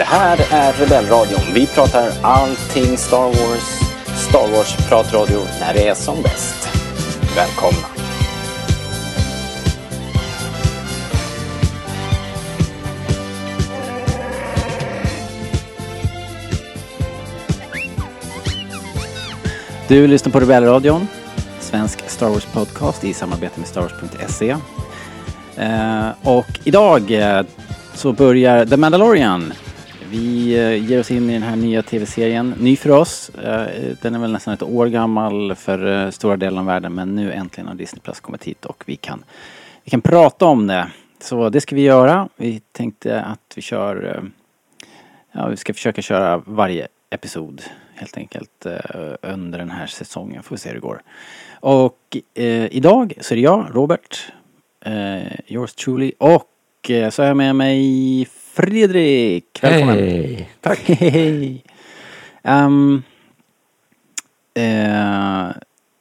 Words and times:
Det 0.00 0.06
här 0.06 0.38
är 0.50 0.72
Rebellradion. 0.72 1.40
Vi 1.54 1.66
pratar 1.66 2.12
allting 2.22 2.96
Star 2.96 3.26
Wars. 3.26 3.80
Star 4.16 4.48
Wars-pratradio 4.52 5.40
när 5.60 5.74
det 5.74 5.88
är 5.88 5.94
som 5.94 6.22
bäst. 6.22 6.68
Välkomna! 7.36 7.86
Du 19.88 20.06
lyssnar 20.06 20.32
på 20.32 20.40
Rebellradion, 20.40 21.08
svensk 21.60 22.10
Star 22.10 22.28
Wars-podcast 22.28 23.04
i 23.04 23.14
samarbete 23.14 23.60
med 23.60 23.68
StarWars.se. 23.68 24.56
Eh, 25.56 26.08
och 26.22 26.60
idag 26.64 27.10
eh, 27.10 27.42
så 27.94 28.12
börjar 28.12 28.66
The 28.66 28.76
Mandalorian. 28.76 29.52
Vi 30.10 30.58
eh, 30.58 30.90
ger 30.90 31.00
oss 31.00 31.10
in 31.10 31.30
i 31.30 31.32
den 31.32 31.42
här 31.42 31.56
nya 31.56 31.82
tv-serien. 31.82 32.54
Ny 32.58 32.76
för 32.76 32.90
oss. 32.90 33.30
Eh, 33.30 33.96
den 34.02 34.14
är 34.14 34.18
väl 34.18 34.32
nästan 34.32 34.54
ett 34.54 34.62
år 34.62 34.86
gammal 34.86 35.54
för 35.54 36.04
eh, 36.04 36.10
stora 36.10 36.36
delar 36.36 36.60
av 36.60 36.66
världen 36.66 36.94
men 36.94 37.14
nu 37.14 37.32
äntligen 37.32 37.68
har 37.68 37.74
Disney 37.74 38.00
Plus 38.00 38.20
kommit 38.20 38.44
hit 38.44 38.64
och 38.64 38.82
vi 38.86 38.96
kan, 38.96 39.24
vi 39.84 39.90
kan 39.90 40.00
prata 40.00 40.46
om 40.46 40.66
det. 40.66 40.88
Så 41.20 41.48
det 41.48 41.60
ska 41.60 41.76
vi 41.76 41.82
göra. 41.82 42.28
Vi 42.36 42.60
tänkte 42.72 43.22
att 43.22 43.52
vi 43.56 43.62
kör 43.62 44.24
Ja, 45.32 45.48
vi 45.48 45.56
ska 45.56 45.74
försöka 45.74 46.02
köra 46.02 46.42
varje 46.46 46.88
episod 47.10 47.62
helt 47.94 48.16
enkelt 48.16 48.66
under 49.22 49.58
den 49.58 49.70
här 49.70 49.86
säsongen. 49.86 50.42
Får 50.42 50.56
vi 50.56 50.60
se 50.60 50.68
hur 50.68 50.74
det 50.74 50.80
går. 50.80 51.02
Och 51.60 52.16
eh, 52.34 52.66
idag 52.66 53.12
så 53.20 53.34
är 53.34 53.36
det 53.36 53.42
jag, 53.42 53.66
Robert, 53.72 54.32
eh, 54.84 55.40
yours 55.46 55.74
truly 55.74 56.12
och 56.18 56.46
så 57.10 57.22
har 57.22 57.26
jag 57.26 57.36
med 57.36 57.56
mig 57.56 58.26
Fredrik. 58.60 59.58
Välkommen. 59.62 59.96
Hej! 59.98 60.50
Tack. 60.60 60.78
Hej. 60.78 61.64
Ehm, 62.42 63.02
eh, 64.54 65.48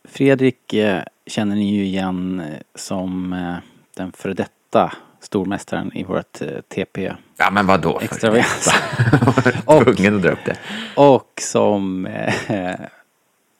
Fredrik 0.03 0.73
eh, 0.73 1.03
känner 1.25 1.55
ni 1.55 1.75
ju 1.75 1.83
igen 1.83 2.39
eh, 2.39 2.59
som 2.75 3.33
eh, 3.33 3.55
den 3.95 4.11
före 4.11 4.33
detta 4.33 4.93
stormästaren 5.19 5.97
i 5.97 6.03
vårt 6.03 6.41
eh, 6.41 6.47
TP 6.67 7.13
Ja 7.37 7.51
men 7.51 7.67
vadå? 7.67 7.99
extravaganza. 7.99 8.75
Och... 9.65 9.83
Tvungen 9.83 10.15
att 10.15 10.21
dra 10.21 10.31
upp 10.31 10.45
det. 10.45 10.57
Och 10.95 11.31
som 11.41 12.05
eh, 12.05 12.75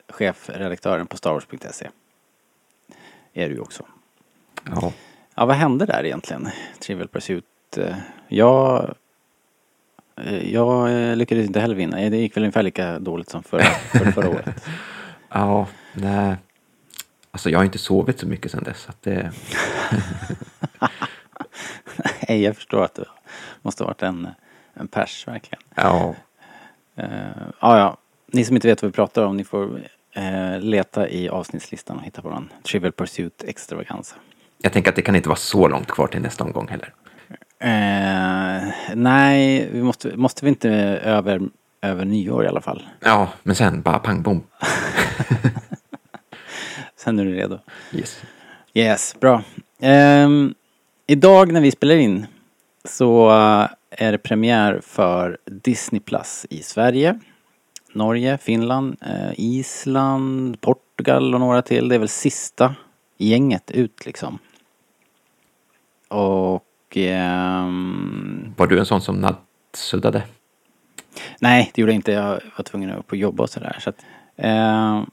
chefredaktören 0.10 1.08
på 1.08 1.18
StarWars.se. 1.18 1.88
Är 3.34 3.50
du 3.50 3.56
ju 3.56 3.62
också. 3.62 3.86
Ja. 4.66 4.94
Ja, 5.36 5.46
vad 5.46 5.56
hände 5.56 5.86
där 5.86 6.06
egentligen? 6.06 6.50
Trivial 6.80 7.08
Pursuit. 7.08 7.46
Eh, 7.78 7.96
Jag, 8.28 8.96
eh, 10.16 10.52
jag 10.54 10.92
eh, 10.92 11.16
lyckades 11.16 11.46
inte 11.48 11.60
heller 11.60 11.76
vinna. 11.76 11.98
Det 11.98 12.18
gick 12.18 12.38
väl 12.38 12.44
ungefär 12.44 12.64
lika 12.64 13.00
dåligt 13.00 13.30
som 13.30 13.44
förra, 13.44 13.64
förra, 13.64 14.12
förra 14.12 14.30
året. 14.36 14.66
ja, 15.30 15.68
nej. 15.94 16.36
Alltså 17.32 17.50
jag 17.50 17.60
har 17.60 17.64
inte 17.66 17.78
sovit 17.78 18.20
så 18.20 18.28
mycket 18.28 18.52
sedan 18.52 18.64
dess. 18.64 18.90
Att 18.90 19.02
det... 19.02 19.32
Nej, 22.30 22.42
jag 22.44 22.56
förstår 22.56 22.84
att 22.84 22.96
det 22.96 23.06
måste 23.62 23.84
ha 23.84 23.88
varit 23.88 24.04
en, 24.04 24.28
en 24.74 24.88
pers 24.88 25.28
verkligen. 25.28 25.62
Ja, 25.76 26.16
Uh, 27.00 27.06
ja, 27.62 27.78
ja. 27.80 27.98
Ni 28.32 28.46
som 28.46 28.56
inte 28.56 28.68
vet 28.68 28.82
vad 28.82 28.92
vi 28.92 28.96
pratar 28.96 29.26
om, 29.26 29.38
ni 29.38 29.44
får 29.44 29.82
eh, 30.14 30.60
leta 30.60 31.10
i 31.10 31.30
avsnittslistan 31.30 31.98
och 31.98 32.04
hitta 32.04 32.22
den. 32.22 32.50
Trivial 32.64 32.92
Pursuit 32.92 33.44
Extravaganza. 33.48 34.16
jag 34.62 34.74
tänker 34.74 34.90
att 34.90 34.96
det 34.96 35.02
kan 35.02 35.16
inte 35.16 35.30
vara 35.30 35.40
så 35.40 35.68
långt 35.68 35.88
kvar 35.88 36.08
till 36.08 36.22
nästa 36.22 36.44
omgång 36.44 36.68
heller. 36.68 36.94
Eh, 37.60 38.68
nej, 38.96 39.70
vi 39.72 39.84
måste, 39.84 40.18
måste 40.18 40.46
vi 40.46 40.50
inte 40.50 40.70
över, 41.04 41.42
över 41.82 42.06
nyår 42.06 42.46
i 42.46 42.48
alla 42.48 42.62
fall. 42.62 42.84
Ja, 43.00 43.30
men 43.44 43.56
sen 43.56 43.82
bara 43.82 44.00
pang 44.00 44.22
bom. 44.22 44.44
Sen 46.96 47.20
är 47.20 47.26
du 47.26 47.34
redo. 47.34 47.60
Yes. 47.92 48.22
Yes, 48.74 49.16
bra. 49.20 49.44
Ehm, 49.80 50.54
idag 51.08 51.52
när 51.52 51.62
vi 51.62 51.72
spelar 51.72 51.96
in 51.96 52.26
så 52.86 53.30
eh, 53.30 53.68
är 53.90 54.12
det 54.12 54.18
premiär 54.18 54.82
för 54.84 55.38
Disney 55.46 56.02
Plus 56.02 56.46
i 56.50 56.64
Sverige, 56.64 57.20
Norge, 57.94 58.38
Finland, 58.38 58.98
eh, 59.02 59.32
Island, 59.38 60.62
Portugal 60.62 61.34
och 61.34 61.40
några 61.40 61.62
till. 61.62 61.90
Det 61.90 61.96
är 61.96 62.00
väl 62.00 62.10
sista 62.10 62.76
gänget 63.18 63.72
ut 63.72 64.06
liksom. 64.06 64.40
Och 66.08 66.64
ehm, 66.98 68.54
Var 68.58 68.68
du 68.68 68.80
en 68.80 68.86
sån 68.86 69.02
som 69.02 69.16
nattsuddade? 69.16 70.24
Nej, 71.40 71.72
det 71.74 71.82
gjorde 71.82 71.92
jag 71.92 71.98
inte. 71.98 72.12
Jag 72.12 72.42
var 72.58 72.64
tvungen 72.64 72.92
att 72.92 73.00
upp 73.00 73.12
och 73.12 73.18
jobba 73.18 73.44
och 73.44 73.50
sådär. 73.50 73.78
Så 73.80 73.90
att, 73.90 74.06
eh, 74.36 75.04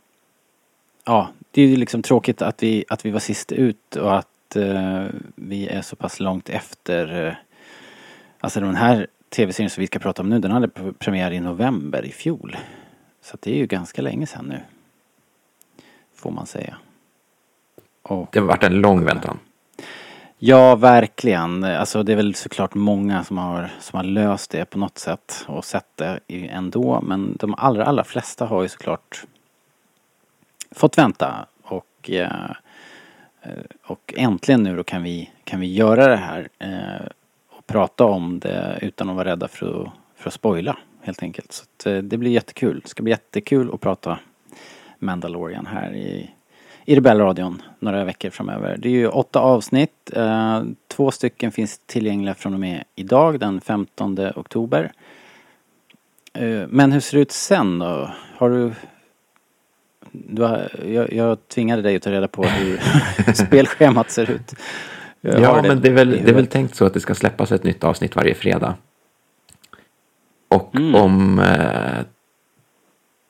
ja, 1.04 1.28
det 1.50 1.62
är 1.62 1.66
ju 1.66 1.76
liksom 1.76 2.02
tråkigt 2.02 2.42
att 2.42 2.62
vi, 2.62 2.84
att 2.88 3.06
vi 3.06 3.10
var 3.10 3.20
sist 3.20 3.52
ut 3.52 3.96
och 3.96 4.18
att 4.18 4.56
eh, 4.56 5.04
vi 5.34 5.66
är 5.66 5.82
så 5.82 5.96
pass 5.96 6.20
långt 6.20 6.48
efter. 6.48 7.26
Eh, 7.26 7.34
alltså 8.40 8.60
den 8.60 8.76
här 8.76 9.06
tv-serien 9.28 9.70
som 9.70 9.80
vi 9.80 9.86
ska 9.86 9.98
prata 9.98 10.22
om 10.22 10.28
nu, 10.28 10.38
den 10.38 10.50
hade 10.50 10.66
pre- 10.66 10.92
premiär 10.98 11.30
i 11.30 11.40
november 11.40 12.04
i 12.04 12.12
fjol. 12.12 12.56
Så 13.22 13.36
det 13.40 13.50
är 13.52 13.56
ju 13.56 13.66
ganska 13.66 14.02
länge 14.02 14.26
sedan 14.26 14.44
nu. 14.44 14.60
Får 16.14 16.30
man 16.30 16.46
säga. 16.46 16.76
Och, 18.02 18.28
Det 18.32 18.38
har 18.38 18.46
varit 18.46 18.64
en 18.64 18.80
lång 18.80 19.04
väntan. 19.04 19.38
Ja, 20.38 20.76
verkligen. 20.76 21.64
Alltså 21.64 22.02
det 22.02 22.12
är 22.12 22.16
väl 22.16 22.34
såklart 22.34 22.74
många 22.74 23.24
som 23.24 23.38
har, 23.38 23.70
som 23.80 23.96
har 23.96 24.04
löst 24.04 24.50
det 24.50 24.64
på 24.64 24.78
något 24.78 24.98
sätt 24.98 25.44
och 25.48 25.64
sett 25.64 25.96
det 25.96 26.20
ändå. 26.28 27.00
Men 27.00 27.36
de 27.36 27.54
allra, 27.54 27.84
allra 27.84 28.04
flesta 28.04 28.46
har 28.46 28.62
ju 28.62 28.68
såklart 28.68 29.24
fått 30.70 30.98
vänta 30.98 31.46
och, 31.62 32.10
eh, 32.10 32.50
och 33.82 34.14
äntligen 34.16 34.62
nu 34.62 34.76
då 34.76 34.84
kan 34.84 35.02
vi, 35.02 35.30
kan 35.44 35.60
vi 35.60 35.74
göra 35.74 36.06
det 36.06 36.16
här 36.16 36.48
eh, 36.58 37.06
och 37.48 37.66
prata 37.66 38.04
om 38.04 38.38
det 38.38 38.78
utan 38.82 39.10
att 39.10 39.16
vara 39.16 39.28
rädda 39.28 39.48
för 39.48 39.82
att, 39.82 39.92
för 40.16 40.30
att 40.30 40.34
spoila 40.34 40.76
helt 41.02 41.22
enkelt. 41.22 41.52
Så 41.52 41.62
att, 41.62 41.86
eh, 41.86 41.98
det 41.98 42.16
blir 42.18 42.30
jättekul. 42.30 42.80
Det 42.80 42.88
ska 42.88 43.02
bli 43.02 43.12
jättekul 43.12 43.70
att 43.74 43.80
prata 43.80 44.18
Mandalorian 44.98 45.66
här 45.66 45.94
i, 45.94 46.30
i 46.86 46.96
Rebellradion 46.96 47.62
några 47.78 48.04
veckor 48.04 48.30
framöver. 48.30 48.76
Det 48.78 48.88
är 48.88 48.92
ju 48.92 49.08
åtta 49.08 49.40
avsnitt. 49.40 50.10
Eh, 50.12 50.62
två 50.88 51.10
stycken 51.10 51.52
finns 51.52 51.80
tillgängliga 51.86 52.34
från 52.34 52.54
och 52.54 52.60
med 52.60 52.84
idag 52.94 53.40
den 53.40 53.60
15 53.60 54.18
oktober. 54.36 54.92
Eh, 56.32 56.62
men 56.68 56.92
hur 56.92 57.00
ser 57.00 57.16
det 57.16 57.22
ut 57.22 57.32
sen 57.32 57.78
då? 57.78 58.10
Har 58.36 58.50
du... 58.50 58.72
du 60.10 60.42
har, 60.42 60.68
jag, 60.86 61.12
jag 61.12 61.48
tvingade 61.48 61.82
dig 61.82 61.96
att 61.96 62.02
ta 62.02 62.10
reda 62.10 62.28
på 62.28 62.42
hur 62.42 62.80
spelschemat 63.46 64.10
ser 64.10 64.30
ut. 64.30 64.54
Jag 65.20 65.40
Ja, 65.40 65.62
men 65.62 65.80
det 65.80 65.88
är, 65.88 65.92
väl, 65.92 66.10
det 66.10 66.30
är 66.30 66.34
väl 66.34 66.46
tänkt 66.46 66.74
så 66.76 66.84
att 66.84 66.94
det 66.94 67.00
ska 67.00 67.14
släppas 67.14 67.52
ett 67.52 67.64
nytt 67.64 67.84
avsnitt 67.84 68.16
varje 68.16 68.34
fredag. 68.34 68.74
Och 70.48 70.74
Mm. 70.74 70.94
om 70.94 71.38
eh, 71.38 72.04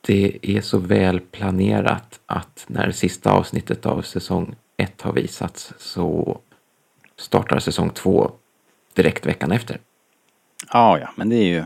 det 0.07 0.39
är 0.43 0.61
så 0.61 0.79
väl 0.79 1.21
planerat 1.21 2.21
att 2.27 2.65
när 2.67 2.91
sista 2.91 3.31
avsnittet 3.31 3.87
av 3.87 4.03
säsong 4.03 4.55
ett 4.77 5.03
har 5.03 5.13
visats 5.13 5.73
så 5.79 6.39
startar 7.17 7.59
säsong 7.59 7.91
två 7.91 8.31
direkt 8.95 9.27
veckan 9.27 9.53
efter. 9.53 9.79
Ja, 10.73 10.99
ja, 10.99 11.11
men 11.17 11.29
det 11.29 11.37
är 11.37 11.45
ju... 11.45 11.65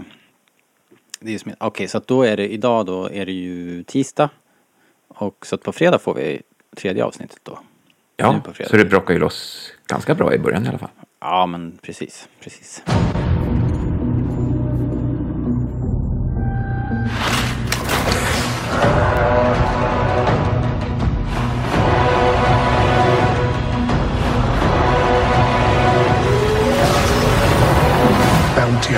Det 1.20 1.34
är 1.34 1.48
ju 1.48 1.54
okej, 1.58 1.88
så 1.88 1.98
att 1.98 2.06
då 2.06 2.22
är 2.22 2.36
det 2.36 2.52
idag 2.52 2.86
då 2.86 3.10
är 3.10 3.26
det 3.26 3.32
ju 3.32 3.82
tisdag. 3.82 4.30
Och 5.08 5.46
så 5.46 5.54
att 5.54 5.62
på 5.62 5.72
fredag 5.72 5.98
får 5.98 6.14
vi 6.14 6.42
tredje 6.76 7.04
avsnittet 7.04 7.40
då. 7.42 7.58
Ja, 8.16 8.42
så 8.70 8.76
det 8.76 8.84
brakar 8.84 9.14
ju 9.14 9.20
loss 9.20 9.70
ganska 9.86 10.14
bra 10.14 10.34
i 10.34 10.38
början 10.38 10.66
i 10.66 10.68
alla 10.68 10.78
fall. 10.78 10.90
Ja, 11.20 11.46
men 11.46 11.78
precis, 11.82 12.28
precis. 12.40 12.82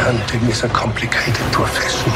Hunting 0.05 0.51
is 0.51 0.65
a 0.65 0.69
complicated 0.69 1.47
profession. 1.53 2.11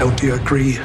Don't 0.00 0.20
you 0.22 0.34
agree? 0.34 0.78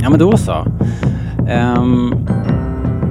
Ja 0.00 0.10
men 0.10 0.18
då 0.18 0.36
så. 0.36 0.66
Um, 1.48 2.26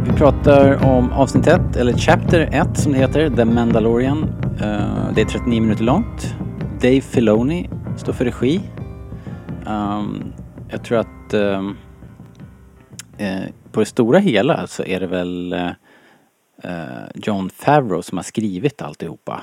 vi 0.05 0.13
pratar 0.13 0.85
om 0.85 1.11
avsnitt 1.11 1.47
1, 1.47 1.75
eller 1.75 1.93
Chapter 1.93 2.49
1 2.51 2.77
som 2.77 2.91
det 2.91 2.97
heter, 2.97 3.29
The 3.29 3.45
Mandalorian. 3.45 4.46
Eh, 4.61 5.11
det 5.15 5.21
är 5.21 5.25
39 5.25 5.61
minuter 5.61 5.83
långt. 5.83 6.35
Dave 6.81 7.01
Filoni 7.01 7.69
står 7.97 8.13
för 8.13 8.25
regi. 8.25 8.61
Um, 9.67 10.33
jag 10.69 10.83
tror 10.83 10.97
att 10.97 11.33
um, 11.33 11.77
eh, 13.17 13.43
på 13.71 13.79
det 13.79 13.85
stora 13.85 14.19
hela 14.19 14.67
så 14.67 14.83
är 14.83 14.99
det 14.99 15.07
väl 15.07 15.53
eh, 15.53 15.71
eh, 16.63 17.05
John 17.15 17.49
Favreau 17.49 18.01
som 18.01 18.17
har 18.17 18.23
skrivit 18.23 18.81
alltihopa. 18.81 19.41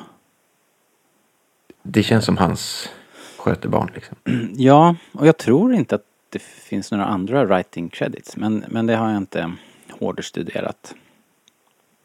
Det 1.82 2.02
känns 2.02 2.24
som 2.24 2.36
hans 2.36 2.90
skötebarn 3.38 3.90
liksom. 3.94 4.16
Ja, 4.56 4.96
och 5.12 5.26
jag 5.26 5.38
tror 5.38 5.74
inte 5.74 5.94
att 5.94 6.04
det 6.30 6.42
finns 6.42 6.92
några 6.92 7.04
andra 7.04 7.44
writing 7.44 7.88
credits 7.88 8.36
men, 8.36 8.64
men 8.68 8.86
det 8.86 8.96
har 8.96 9.08
jag 9.08 9.16
inte 9.16 9.52
hårdstuderat. 9.90 10.94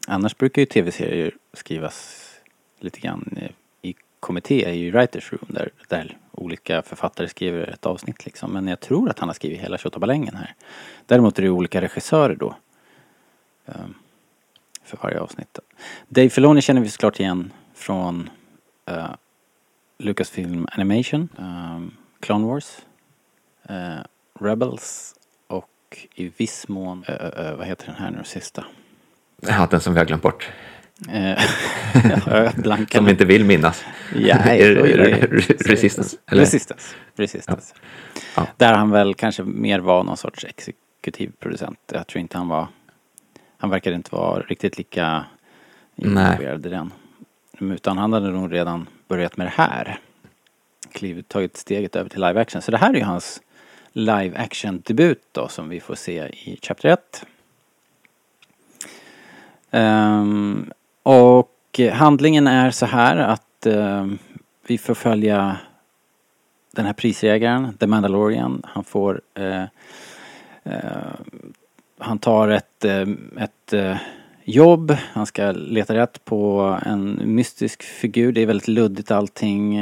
Annars 0.07 0.37
brukar 0.37 0.61
ju 0.61 0.65
tv-serier 0.65 1.33
skrivas 1.53 2.28
lite 2.79 2.99
grann 2.99 3.37
eh, 3.41 3.49
i 3.81 3.95
kommitté 4.19 4.69
i 4.69 4.91
Writers 4.91 5.31
Room 5.31 5.45
där, 5.47 5.69
där 5.87 6.17
olika 6.31 6.81
författare 6.81 7.27
skriver 7.27 7.67
ett 7.67 7.85
avsnitt 7.85 8.25
liksom. 8.25 8.53
Men 8.53 8.67
jag 8.67 8.79
tror 8.79 9.09
att 9.09 9.19
han 9.19 9.29
har 9.29 9.33
skrivit 9.33 9.59
hela 9.59 9.77
Tjottabalängen 9.77 10.35
här. 10.35 10.55
Däremot 11.05 11.39
är 11.39 11.43
det 11.43 11.49
olika 11.49 11.81
regissörer 11.81 12.35
då. 12.35 12.55
Um, 13.65 13.95
för 14.89 14.97
varje 15.01 15.19
avsnitt. 15.19 15.59
Dave 16.07 16.29
Filoni 16.29 16.61
känner 16.61 16.81
vi 16.81 16.89
såklart 16.89 17.19
igen 17.19 17.53
från 17.73 18.29
uh, 18.91 19.11
Lucasfilm 19.97 20.67
Animation, 20.71 21.29
um, 21.37 21.97
Clone 22.19 22.47
Wars, 22.47 22.77
uh, 23.69 24.03
Rebels 24.39 25.15
och 25.47 26.07
i 26.15 26.31
viss 26.37 26.67
mån, 26.67 27.05
uh, 27.09 27.55
vad 27.55 27.67
heter 27.67 27.85
den 27.85 27.95
här 27.95 28.11
nu 28.11 28.23
sista? 28.23 28.65
Ja, 29.41 29.67
den 29.71 29.81
som 29.81 29.93
vi 29.93 29.99
har 29.99 30.05
glömt 30.05 30.23
bort. 30.23 30.49
Blanka 32.55 32.97
som 32.97 33.07
inte 33.09 33.25
vill 33.25 33.45
minnas. 33.45 33.85
Ja, 34.15 34.37
Resistance. 35.65 36.17
Resistance. 36.25 36.95
Resistance. 37.15 37.75
Ja. 38.35 38.47
Där 38.57 38.73
han 38.73 38.91
väl 38.91 39.13
kanske 39.13 39.43
mer 39.43 39.79
var 39.79 40.03
någon 40.03 40.17
sorts 40.17 40.45
exekutiv 40.45 41.31
producent. 41.39 41.79
Jag 41.91 42.07
tror 42.07 42.21
inte 42.21 42.37
han 42.37 42.47
var 42.47 42.67
han 43.59 43.69
verkade 43.69 43.95
inte 43.95 44.15
vara 44.15 44.41
riktigt 44.41 44.77
lika 44.77 45.25
involverad 45.95 46.65
i 46.65 46.69
den. 46.69 46.93
Utan 47.59 47.97
han 47.97 48.13
hade 48.13 48.31
nog 48.31 48.53
redan 48.53 48.87
börjat 49.07 49.37
med 49.37 49.47
det 49.47 49.53
här. 49.55 49.99
Klivit, 50.91 51.29
tagit 51.29 51.57
steget 51.57 51.95
över 51.95 52.09
till 52.09 52.21
live 52.21 52.41
action. 52.41 52.61
Så 52.61 52.71
det 52.71 52.77
här 52.77 52.93
är 52.93 52.97
ju 52.97 53.03
hans 53.03 53.41
live 53.91 54.37
action 54.37 54.81
debut 54.85 55.23
då 55.31 55.47
som 55.47 55.69
vi 55.69 55.79
får 55.79 55.95
se 55.95 56.23
i 56.23 56.59
Chapter 56.61 56.89
1. 56.89 57.25
Um, 59.71 59.81
ehm, 59.81 60.71
och 61.09 61.79
handlingen 61.93 62.47
är 62.47 62.71
så 62.71 62.85
här 62.85 63.17
att 63.17 63.65
eh, 63.65 64.07
vi 64.67 64.77
får 64.77 64.93
följa 64.93 65.57
den 66.71 66.85
här 66.85 66.93
prisjägaren, 66.93 67.77
The 67.77 67.87
Mandalorian. 67.87 68.61
Han 68.65 68.83
får 68.83 69.21
eh, 69.33 69.63
eh, 70.63 71.13
han 71.97 72.19
tar 72.19 72.47
ett, 72.47 72.85
eh, 72.85 73.07
ett 73.37 73.73
eh, 73.73 73.97
jobb, 74.43 74.97
han 75.13 75.25
ska 75.25 75.51
leta 75.51 75.93
rätt 75.93 76.25
på 76.25 76.77
en 76.85 77.21
mystisk 77.25 77.83
figur. 77.83 78.31
Det 78.31 78.41
är 78.41 78.45
väldigt 78.45 78.67
luddigt 78.67 79.11
allting. 79.11 79.77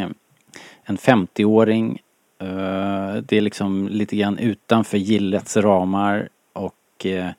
En 0.83 0.97
50-åring. 0.97 1.99
Eh, 2.39 3.15
det 3.15 3.37
är 3.37 3.41
liksom 3.41 3.87
lite 3.87 4.15
grann 4.15 4.37
utanför 4.37 4.97
gillets 4.97 5.57
ramar 5.57 6.29
och 6.53 7.05
eh, 7.05 7.29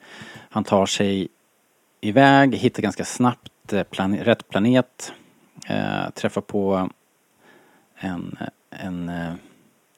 han 0.50 0.64
tar 0.64 0.86
sig 0.86 1.28
iväg, 2.00 2.54
hittar 2.54 2.82
ganska 2.82 3.04
snabbt 3.04 3.52
Eh, 3.72 3.82
plan 3.82 4.16
rätt 4.16 4.48
planet. 4.48 5.12
Eh, 5.66 6.10
träffar 6.10 6.40
på 6.40 6.90
en, 7.96 8.38
en 8.70 9.08
eh, 9.08 9.34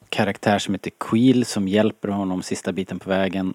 karaktär 0.09 0.59
som 0.59 0.73
heter 0.73 0.91
Queel 0.99 1.45
som 1.45 1.67
hjälper 1.67 2.07
honom 2.07 2.41
sista 2.41 2.71
biten 2.71 2.99
på 2.99 3.09
vägen 3.09 3.53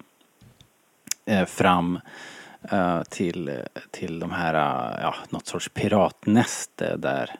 eh, 1.25 1.45
fram 1.45 1.99
eh, 2.71 3.03
till, 3.03 3.59
till 3.91 4.19
de 4.19 4.31
här, 4.31 4.53
eh, 4.53 5.01
ja, 5.01 5.15
något 5.29 5.47
sorts 5.47 5.69
piratnäste 5.69 6.97
där, 6.97 7.35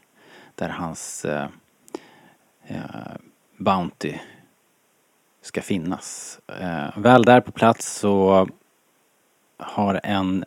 där 0.56 0.70
hans 0.70 1.26
eh, 1.26 1.48
eh, 2.68 3.16
Bounty 3.58 4.14
ska 5.42 5.62
finnas. 5.62 6.40
Eh, 6.48 6.98
väl 6.98 7.24
där 7.24 7.42
på 7.42 7.52
plats 7.52 8.00
så 8.00 8.48
har 9.58 10.00
en 10.04 10.46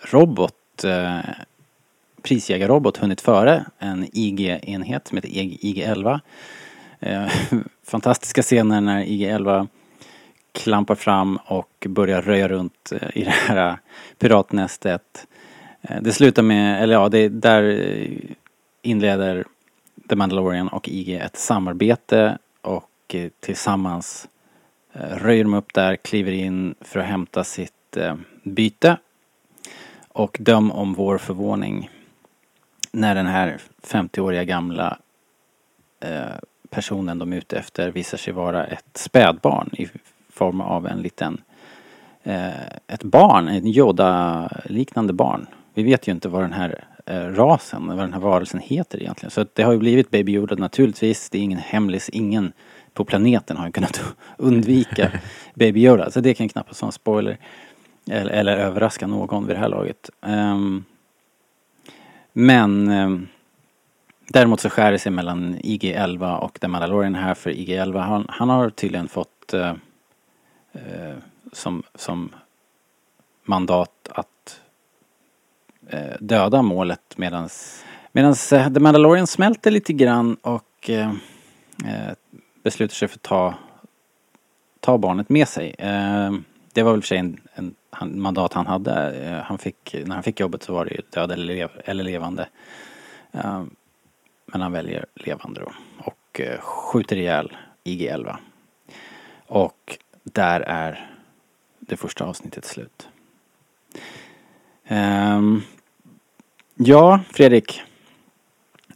robot, 0.00 0.54
eh, 0.84 1.20
prisjägarrobot 2.22 2.96
hunnit 2.96 3.20
före 3.20 3.64
en 3.78 4.06
IG-enhet 4.12 5.08
som 5.08 5.16
heter 5.16 5.28
e 5.28 5.58
IG-11. 5.62 6.20
Eh, 7.00 7.28
fantastiska 7.84 8.42
scener 8.42 8.80
när 8.80 9.04
IG-11 9.04 9.68
klampar 10.52 10.94
fram 10.94 11.38
och 11.46 11.86
börjar 11.88 12.22
röja 12.22 12.48
runt 12.48 12.92
eh, 12.92 13.08
i 13.14 13.24
det 13.24 13.30
här 13.30 13.70
eh, 13.70 13.76
piratnästet. 14.18 15.26
Eh, 15.82 16.02
det 16.02 16.12
slutar 16.12 16.42
med, 16.42 16.82
eller 16.82 16.94
ja, 16.94 17.08
det 17.08 17.28
där 17.28 17.92
inleder 18.82 19.44
The 20.08 20.16
Mandalorian 20.16 20.68
och 20.68 20.88
IG 20.88 21.14
ett 21.14 21.36
samarbete 21.36 22.38
och 22.60 23.16
tillsammans 23.40 24.28
röjer 24.92 25.44
de 25.44 25.54
upp 25.54 25.74
där, 25.74 25.96
kliver 25.96 26.32
in 26.32 26.74
för 26.80 27.00
att 27.00 27.06
hämta 27.06 27.44
sitt 27.44 27.96
byte. 28.42 28.96
Och 30.18 30.36
döm 30.40 30.70
om 30.72 30.94
vår 30.94 31.18
förvåning 31.18 31.90
när 32.92 33.14
den 33.14 33.26
här 33.26 33.60
50-åriga 33.82 34.44
gamla 34.44 34.98
personen 36.70 37.18
de 37.18 37.32
är 37.32 37.36
ute 37.36 37.58
efter 37.58 37.90
visar 37.90 38.18
sig 38.18 38.32
vara 38.32 38.66
ett 38.66 38.90
spädbarn 38.94 39.70
i 39.72 39.88
form 40.30 40.60
av 40.60 40.86
en 40.86 40.98
liten 40.98 41.40
eh, 42.22 42.66
ett 42.86 43.02
barn, 43.02 43.48
en 43.48 43.66
Yoda-liknande 43.66 45.12
barn. 45.12 45.46
Vi 45.74 45.82
vet 45.82 46.08
ju 46.08 46.12
inte 46.12 46.28
vad 46.28 46.42
den 46.42 46.52
här 46.52 46.84
eh, 47.06 47.20
rasen, 47.20 47.86
vad 47.86 47.98
den 47.98 48.12
här 48.12 48.20
varelsen 48.20 48.60
heter 48.60 49.02
egentligen. 49.02 49.30
Så 49.30 49.46
det 49.52 49.62
har 49.62 49.72
ju 49.72 49.78
blivit 49.78 50.10
Baby 50.10 50.32
Yoda 50.32 50.54
naturligtvis. 50.54 51.30
Det 51.30 51.38
är 51.38 51.42
ingen 51.42 51.58
hemlis, 51.58 52.08
ingen 52.08 52.52
på 52.92 53.04
planeten 53.04 53.56
har 53.56 53.66
ju 53.66 53.72
kunnat 53.72 54.02
undvika 54.36 55.12
Baby 55.54 55.80
Yoda. 55.80 56.10
Så 56.10 56.20
det 56.20 56.34
kan 56.34 56.48
knappast 56.48 56.82
vara 56.82 56.88
en 56.88 56.92
spoiler. 56.92 57.38
Eller, 58.10 58.30
eller 58.30 58.56
överraska 58.56 59.06
någon 59.06 59.46
vid 59.46 59.56
det 59.56 59.60
här 59.60 59.68
laget. 59.68 60.10
Um, 60.20 60.84
men 62.32 62.88
um, 62.88 63.28
Däremot 64.30 64.60
så 64.60 64.70
skär 64.70 64.92
det 64.92 64.98
sig 64.98 65.12
mellan 65.12 65.56
IG-11 65.56 66.38
och 66.38 66.60
The 66.60 66.68
Mandalorian 66.68 67.14
här 67.14 67.34
för 67.34 67.50
IG-11 67.50 67.98
han, 67.98 68.26
han 68.28 68.48
har 68.48 68.70
tydligen 68.70 69.08
fått 69.08 69.54
uh, 69.54 69.72
uh, 70.76 71.16
som, 71.52 71.82
som 71.94 72.30
mandat 73.44 74.08
att 74.08 74.60
uh, 75.94 76.16
döda 76.20 76.62
målet 76.62 77.18
medan 77.18 77.48
medans 78.12 78.48
The 78.48 78.80
Mandalorian 78.80 79.26
smälter 79.26 79.70
lite 79.70 79.92
grann 79.92 80.34
och 80.34 80.90
beslutar 82.62 82.94
sig 82.94 83.08
för 83.08 83.16
att 83.16 83.22
ta, 83.22 83.54
ta 84.80 84.98
barnet 84.98 85.28
med 85.28 85.48
sig. 85.48 85.74
Eh, 85.78 86.32
det 86.72 86.82
var 86.82 86.92
väl 86.92 87.00
för 87.00 87.06
sig 87.06 87.18
en, 87.18 87.40
en 87.54 87.74
han, 87.90 88.20
mandat 88.20 88.52
han 88.52 88.66
hade. 88.66 89.42
han 89.46 89.58
fick, 89.58 89.94
när 90.04 90.14
han 90.14 90.22
fick 90.22 90.40
jobbet 90.40 90.62
så 90.62 90.72
var 90.72 90.84
det 90.84 90.90
ju 90.90 91.02
död 91.10 91.32
eller, 91.32 91.44
lev, 91.44 91.70
eller 91.84 92.04
levande. 92.04 92.48
men 94.46 94.60
han 94.60 94.72
väljer 94.72 95.06
levande 95.14 95.60
då 95.60 95.72
och 95.98 96.40
skjuter 96.60 97.16
ihjäl 97.16 97.56
IG-11. 97.84 98.36
Och 99.46 99.98
där 100.22 100.60
är 100.60 101.10
det 101.80 101.96
första 101.96 102.24
avsnittet 102.24 102.64
slut. 102.64 103.08
Um, 104.88 105.62
ja, 106.74 107.20
Fredrik. 107.30 107.82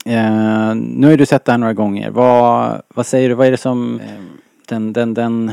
Uh, 0.06 0.74
nu 0.74 1.06
har 1.06 1.16
du 1.16 1.26
sett 1.26 1.44
det 1.44 1.52
här 1.52 1.58
några 1.58 1.72
gånger. 1.72 2.10
Vad, 2.10 2.82
vad 2.88 3.06
säger 3.06 3.28
du, 3.28 3.34
vad 3.34 3.46
är 3.46 3.50
det 3.50 3.56
som 3.56 4.00
uh, 4.00 4.22
den, 4.68 4.92
den, 4.92 5.14
den 5.14 5.52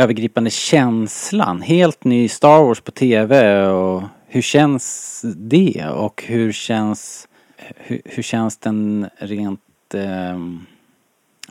övergripande 0.00 0.50
känslan? 0.50 1.62
Helt 1.62 2.04
ny 2.04 2.28
Star 2.28 2.64
Wars 2.64 2.80
på 2.80 2.90
TV 2.90 3.62
och 3.66 4.02
hur 4.26 4.42
känns 4.42 5.20
det? 5.36 5.86
Och 5.86 6.24
hur 6.26 6.52
känns, 6.52 7.28
hur, 7.76 8.02
hur 8.04 8.22
känns 8.22 8.56
den 8.56 9.08
rent... 9.16 9.60
Uh, 9.94 10.56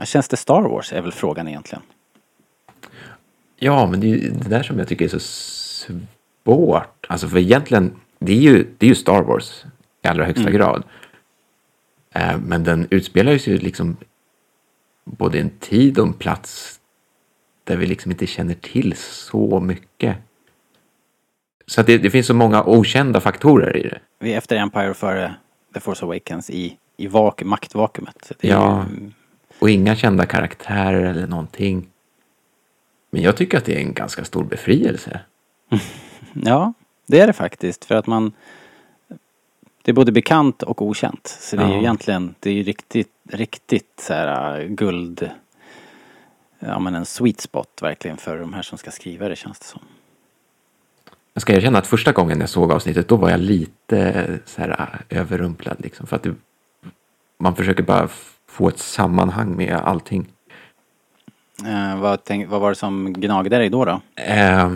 känns 0.04 0.28
det 0.28 0.38
Star 0.38 0.62
Wars 0.62 0.94
är 0.94 1.02
väl 1.02 1.12
frågan 1.12 1.48
egentligen. 1.48 1.82
Ja, 3.56 3.88
men 3.88 4.00
det 4.00 4.08
är 4.08 4.10
ju 4.10 4.30
det 4.30 4.50
där 4.50 4.64
som 4.64 4.80
jag 4.80 4.88
tycker 4.88 5.06
är 5.06 5.20
så 5.20 5.20
svårt. 5.20 7.06
Alltså 7.10 7.28
för 7.28 7.38
egentligen, 7.38 7.96
det 8.20 8.32
är 8.32 8.42
ju, 8.42 8.68
det 8.78 8.86
är 8.86 8.90
ju 8.90 8.96
Star 8.96 9.22
Wars 9.22 9.66
i 10.04 10.08
allra 10.08 10.26
högsta 10.26 10.42
mm. 10.42 10.54
grad. 10.54 10.84
Eh, 12.14 12.38
men 12.38 12.64
den 12.64 12.88
utspelar 12.90 13.38
sig 13.38 13.58
liksom 13.58 13.98
både 15.06 15.40
en 15.40 15.50
tid 15.50 16.00
och 16.00 16.08
en 16.08 16.14
plats 16.14 16.79
där 17.70 17.78
vi 17.78 17.86
liksom 17.86 18.12
inte 18.12 18.28
känner 18.28 18.54
till 18.54 18.96
så 18.98 19.60
mycket. 19.60 20.18
Så 21.68 21.82
det, 21.82 21.98
det, 21.98 22.10
finns 22.10 22.28
så 22.28 22.34
många 22.34 22.64
okända 22.64 23.22
faktorer 23.22 23.78
i 23.78 23.82
det. 23.84 24.00
Vi 24.20 24.34
är 24.34 24.38
efter 24.38 24.56
Empire 24.56 24.90
och 24.90 24.98
före 24.98 25.36
The 25.74 25.80
Force 25.80 26.06
Awakens 26.06 26.50
i, 26.50 26.78
i 26.98 27.08
vak, 27.08 27.44
maktvakuumet. 27.44 28.32
Ja. 28.42 28.86
ju- 28.92 29.12
Och 29.60 29.70
inga 29.70 29.96
kända 29.96 30.26
karaktärer 30.26 31.04
eller 31.04 31.28
någonting. 31.28 31.88
Men 33.12 33.22
jag 33.22 33.38
tycker 33.38 33.58
att 33.58 33.66
det 33.66 33.76
är 33.76 33.80
en 33.80 33.94
ganska 33.94 34.26
stor 34.26 34.44
befrielse. 34.44 35.20
Ja, 36.34 36.74
det 37.08 37.20
är 37.20 37.28
det 37.28 37.34
faktiskt. 37.34 37.86
För 37.86 37.96
att 37.96 38.08
man... 38.08 38.32
Det 39.84 39.92
är 39.92 39.94
både 39.94 40.12
bekant 40.12 40.64
och 40.64 40.82
okänt. 40.82 41.28
Så 41.28 41.56
det 41.56 41.64
är 41.64 41.70
ju 41.70 41.80
egentligen, 41.80 42.36
det 42.40 42.50
är 42.50 42.54
ju 42.54 42.64
riktigt, 42.64 43.12
riktigt 43.32 43.94
så 44.00 44.14
här 44.14 44.60
äh, 44.62 44.68
guld... 44.68 45.30
Ja 46.60 46.80
men 46.80 46.96
en 46.96 47.06
sweet 47.06 47.42
spot 47.42 47.80
verkligen 47.82 48.18
för 48.18 48.40
de 48.40 48.54
här 48.54 48.62
som 48.62 48.78
ska 48.78 48.92
skriva 48.92 49.30
det 49.30 49.36
känns 49.36 49.60
det 49.60 49.66
som. 49.66 49.82
Jag 51.34 51.42
ska 51.42 51.54
erkänna 51.54 51.80
att 51.80 51.88
första 51.88 52.12
gången 52.12 52.40
jag 52.40 52.50
såg 52.50 52.72
avsnittet 52.72 53.08
då 53.08 53.16
var 53.16 53.30
jag 53.30 53.40
lite 53.40 54.40
så 54.46 54.62
här 54.62 54.70
äh, 55.10 55.20
överrumplad 55.20 55.78
liksom. 55.80 56.08
För 56.08 56.16
att 56.16 56.24
det, 56.24 56.36
man 57.38 57.56
försöker 57.56 57.84
bara 57.84 58.10
få 58.48 58.68
ett 58.68 58.80
sammanhang 58.80 59.56
med 59.56 59.76
allting. 59.76 60.28
Eh, 61.66 62.00
vad, 62.00 62.24
tänk, 62.24 62.50
vad 62.50 62.62
var 62.62 62.70
det 62.70 62.76
som 62.76 63.14
gnagde 63.14 63.58
dig 63.58 63.70
då 63.70 63.86
då? 63.86 64.02
Eh, 64.16 64.74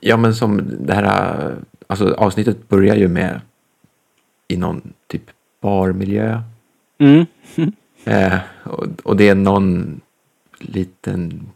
ja 0.00 0.16
men 0.16 0.34
som 0.34 0.76
det 0.86 0.94
här, 0.94 1.48
äh, 1.50 1.56
alltså 1.86 2.14
avsnittet 2.14 2.68
börjar 2.68 2.96
ju 2.96 3.08
med 3.08 3.40
i 4.48 4.56
någon 4.56 4.92
typ 5.06 5.30
barmiljö. 5.60 6.42
Mm. 6.98 7.26
Eh, 8.04 8.38
och, 8.64 8.86
och 9.04 9.16
det 9.16 9.28
är 9.28 9.34
någon 9.34 10.00
liten 10.68 11.50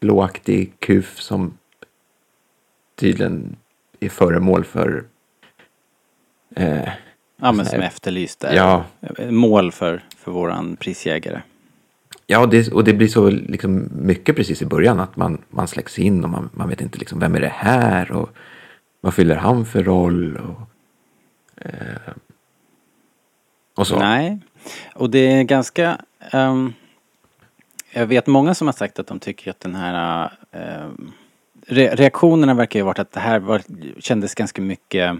blåaktig 0.00 0.72
kuf 0.78 1.20
som 1.20 1.58
tydligen 2.94 3.56
är 4.00 4.08
föremål 4.08 4.64
för 4.64 5.04
eh, 6.56 6.88
Ja 7.36 7.52
men 7.52 7.66
som 7.66 7.80
här- 7.80 7.86
efterlyst 7.86 8.40
där. 8.40 8.54
Ja. 8.54 8.84
Mål 9.30 9.72
för, 9.72 10.02
för 10.16 10.32
våran 10.32 10.76
prisjägare. 10.76 11.42
Ja, 12.26 12.38
och 12.38 12.48
det, 12.48 12.72
och 12.72 12.84
det 12.84 12.92
blir 12.92 13.08
så 13.08 13.30
liksom 13.30 13.88
mycket 13.94 14.36
precis 14.36 14.62
i 14.62 14.66
början 14.66 15.00
att 15.00 15.16
man, 15.16 15.42
man 15.50 15.68
släcks 15.68 15.98
in 15.98 16.24
och 16.24 16.30
man, 16.30 16.50
man 16.52 16.68
vet 16.68 16.80
inte 16.80 16.98
liksom 16.98 17.18
vem 17.18 17.34
är 17.34 17.40
det 17.40 17.52
här 17.54 18.12
och 18.12 18.28
vad 19.00 19.14
fyller 19.14 19.36
han 19.36 19.66
för 19.66 19.82
roll 19.82 20.36
och, 20.36 20.60
eh, 21.66 22.12
och 23.74 23.86
så. 23.86 23.98
Nej. 23.98 24.38
Och 24.94 25.10
det 25.10 25.18
är 25.18 25.42
ganska... 25.42 25.98
ehm, 26.30 26.72
jag 27.94 28.06
vet 28.06 28.26
många 28.26 28.54
som 28.54 28.68
har 28.68 28.72
sagt 28.72 28.98
att 28.98 29.06
de 29.06 29.18
tycker 29.18 29.50
att 29.50 29.60
den 29.60 29.74
här... 29.74 30.30
ehm, 30.52 31.12
re, 31.66 31.94
reaktionerna 31.94 32.54
verkar 32.54 32.78
ju 32.78 32.82
ha 32.82 32.86
varit 32.86 32.98
att 32.98 33.12
det 33.12 33.20
här 33.20 33.38
var, 33.38 33.62
kändes 33.98 34.34
ganska 34.34 34.62
mycket 34.62 35.16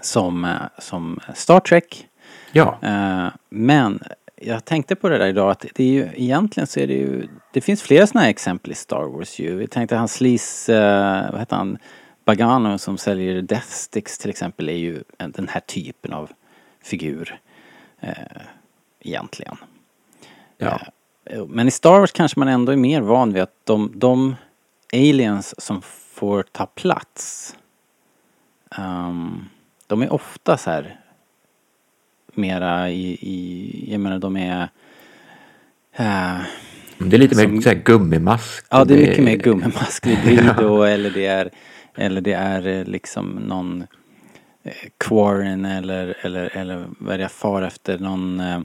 som, 0.00 0.44
eh, 0.44 0.60
som 0.78 1.20
Star 1.34 1.60
Trek. 1.60 2.08
Ja, 2.52 2.78
Eh, 2.82 3.28
men 3.48 4.02
jag 4.36 4.64
tänkte 4.64 4.94
på 4.96 5.08
det 5.08 5.18
där 5.18 5.26
idag 5.26 5.50
att 5.50 5.66
det 5.74 5.84
är 5.84 5.88
ju 5.88 6.08
egentligen 6.14 6.66
så 6.66 6.80
är 6.80 6.86
det 6.86 6.94
ju 6.94 7.28
Det 7.52 7.60
finns 7.60 7.82
flera 7.82 8.06
sådana 8.06 8.22
här 8.22 8.30
exempel 8.30 8.72
i 8.72 8.74
Star 8.74 9.04
Wars 9.04 9.38
ju. 9.38 9.56
Vi 9.56 9.66
tänkte 9.66 9.96
han 9.96 10.08
Sleaze, 10.08 10.72
uh, 10.72 11.30
vad 11.30 11.40
heter 11.40 11.56
han? 11.56 11.78
Bagano 12.24 12.78
som 12.78 12.98
säljer 12.98 13.42
Death 13.42 13.68
Sticks 13.68 14.18
till 14.18 14.30
exempel 14.30 14.68
är 14.68 14.76
ju 14.76 15.02
en, 15.18 15.32
den 15.32 15.48
här 15.48 15.60
typen 15.60 16.12
av 16.12 16.30
figur. 16.82 17.40
eh, 18.00 18.12
egentligen. 19.00 19.56
ja. 20.58 20.80
Eh, 21.24 21.46
Men 21.46 21.68
i 21.68 21.70
Star 21.70 22.00
Wars 22.00 22.12
kanske 22.12 22.38
man 22.38 22.48
ändå 22.48 22.72
är 22.72 22.76
mer 22.76 23.00
van 23.00 23.32
vid 23.32 23.42
att 23.42 23.54
de, 23.64 23.92
de 23.94 24.36
aliens 24.92 25.54
som 25.60 25.82
får 26.14 26.42
ta 26.52 26.66
plats 26.66 27.56
ehm, 28.76 29.44
de 29.86 30.02
är 30.02 30.12
ofta 30.12 30.56
så 30.56 30.70
här 30.70 31.00
mera 32.34 32.90
i, 32.90 33.18
i 33.20 33.86
jag 33.92 34.00
menar 34.00 34.18
de 34.18 34.36
är 34.36 34.62
eh, 35.96 36.38
det 36.98 37.16
är 37.16 37.18
lite 37.18 37.36
mer 37.36 37.44
som- 37.44 37.62
så 37.62 37.68
här 37.68 37.76
gummimask. 37.84 38.66
Ja 38.70 38.84
det 38.84 38.94
är 38.94 38.98
mycket 39.08 39.24
mer 39.24 39.36
gummimask, 39.36 40.02
det 40.04 40.12
är 40.12 40.22
Greedo 40.24 40.82
eller 40.82 41.10
det 41.10 41.26
är 41.26 41.50
Eller 41.96 42.20
det 42.20 42.32
är 42.32 42.66
eh, 42.66 42.84
liksom 42.84 43.26
någon 43.30 43.82
eh, 44.62 44.72
Quarren 44.98 45.64
eller, 45.64 46.14
eller, 46.22 46.56
eller 46.56 46.86
vad 46.98 47.20
jag 47.20 47.32
far 47.32 47.62
efter 47.62 47.98
någon 47.98 48.40
eh, 48.40 48.60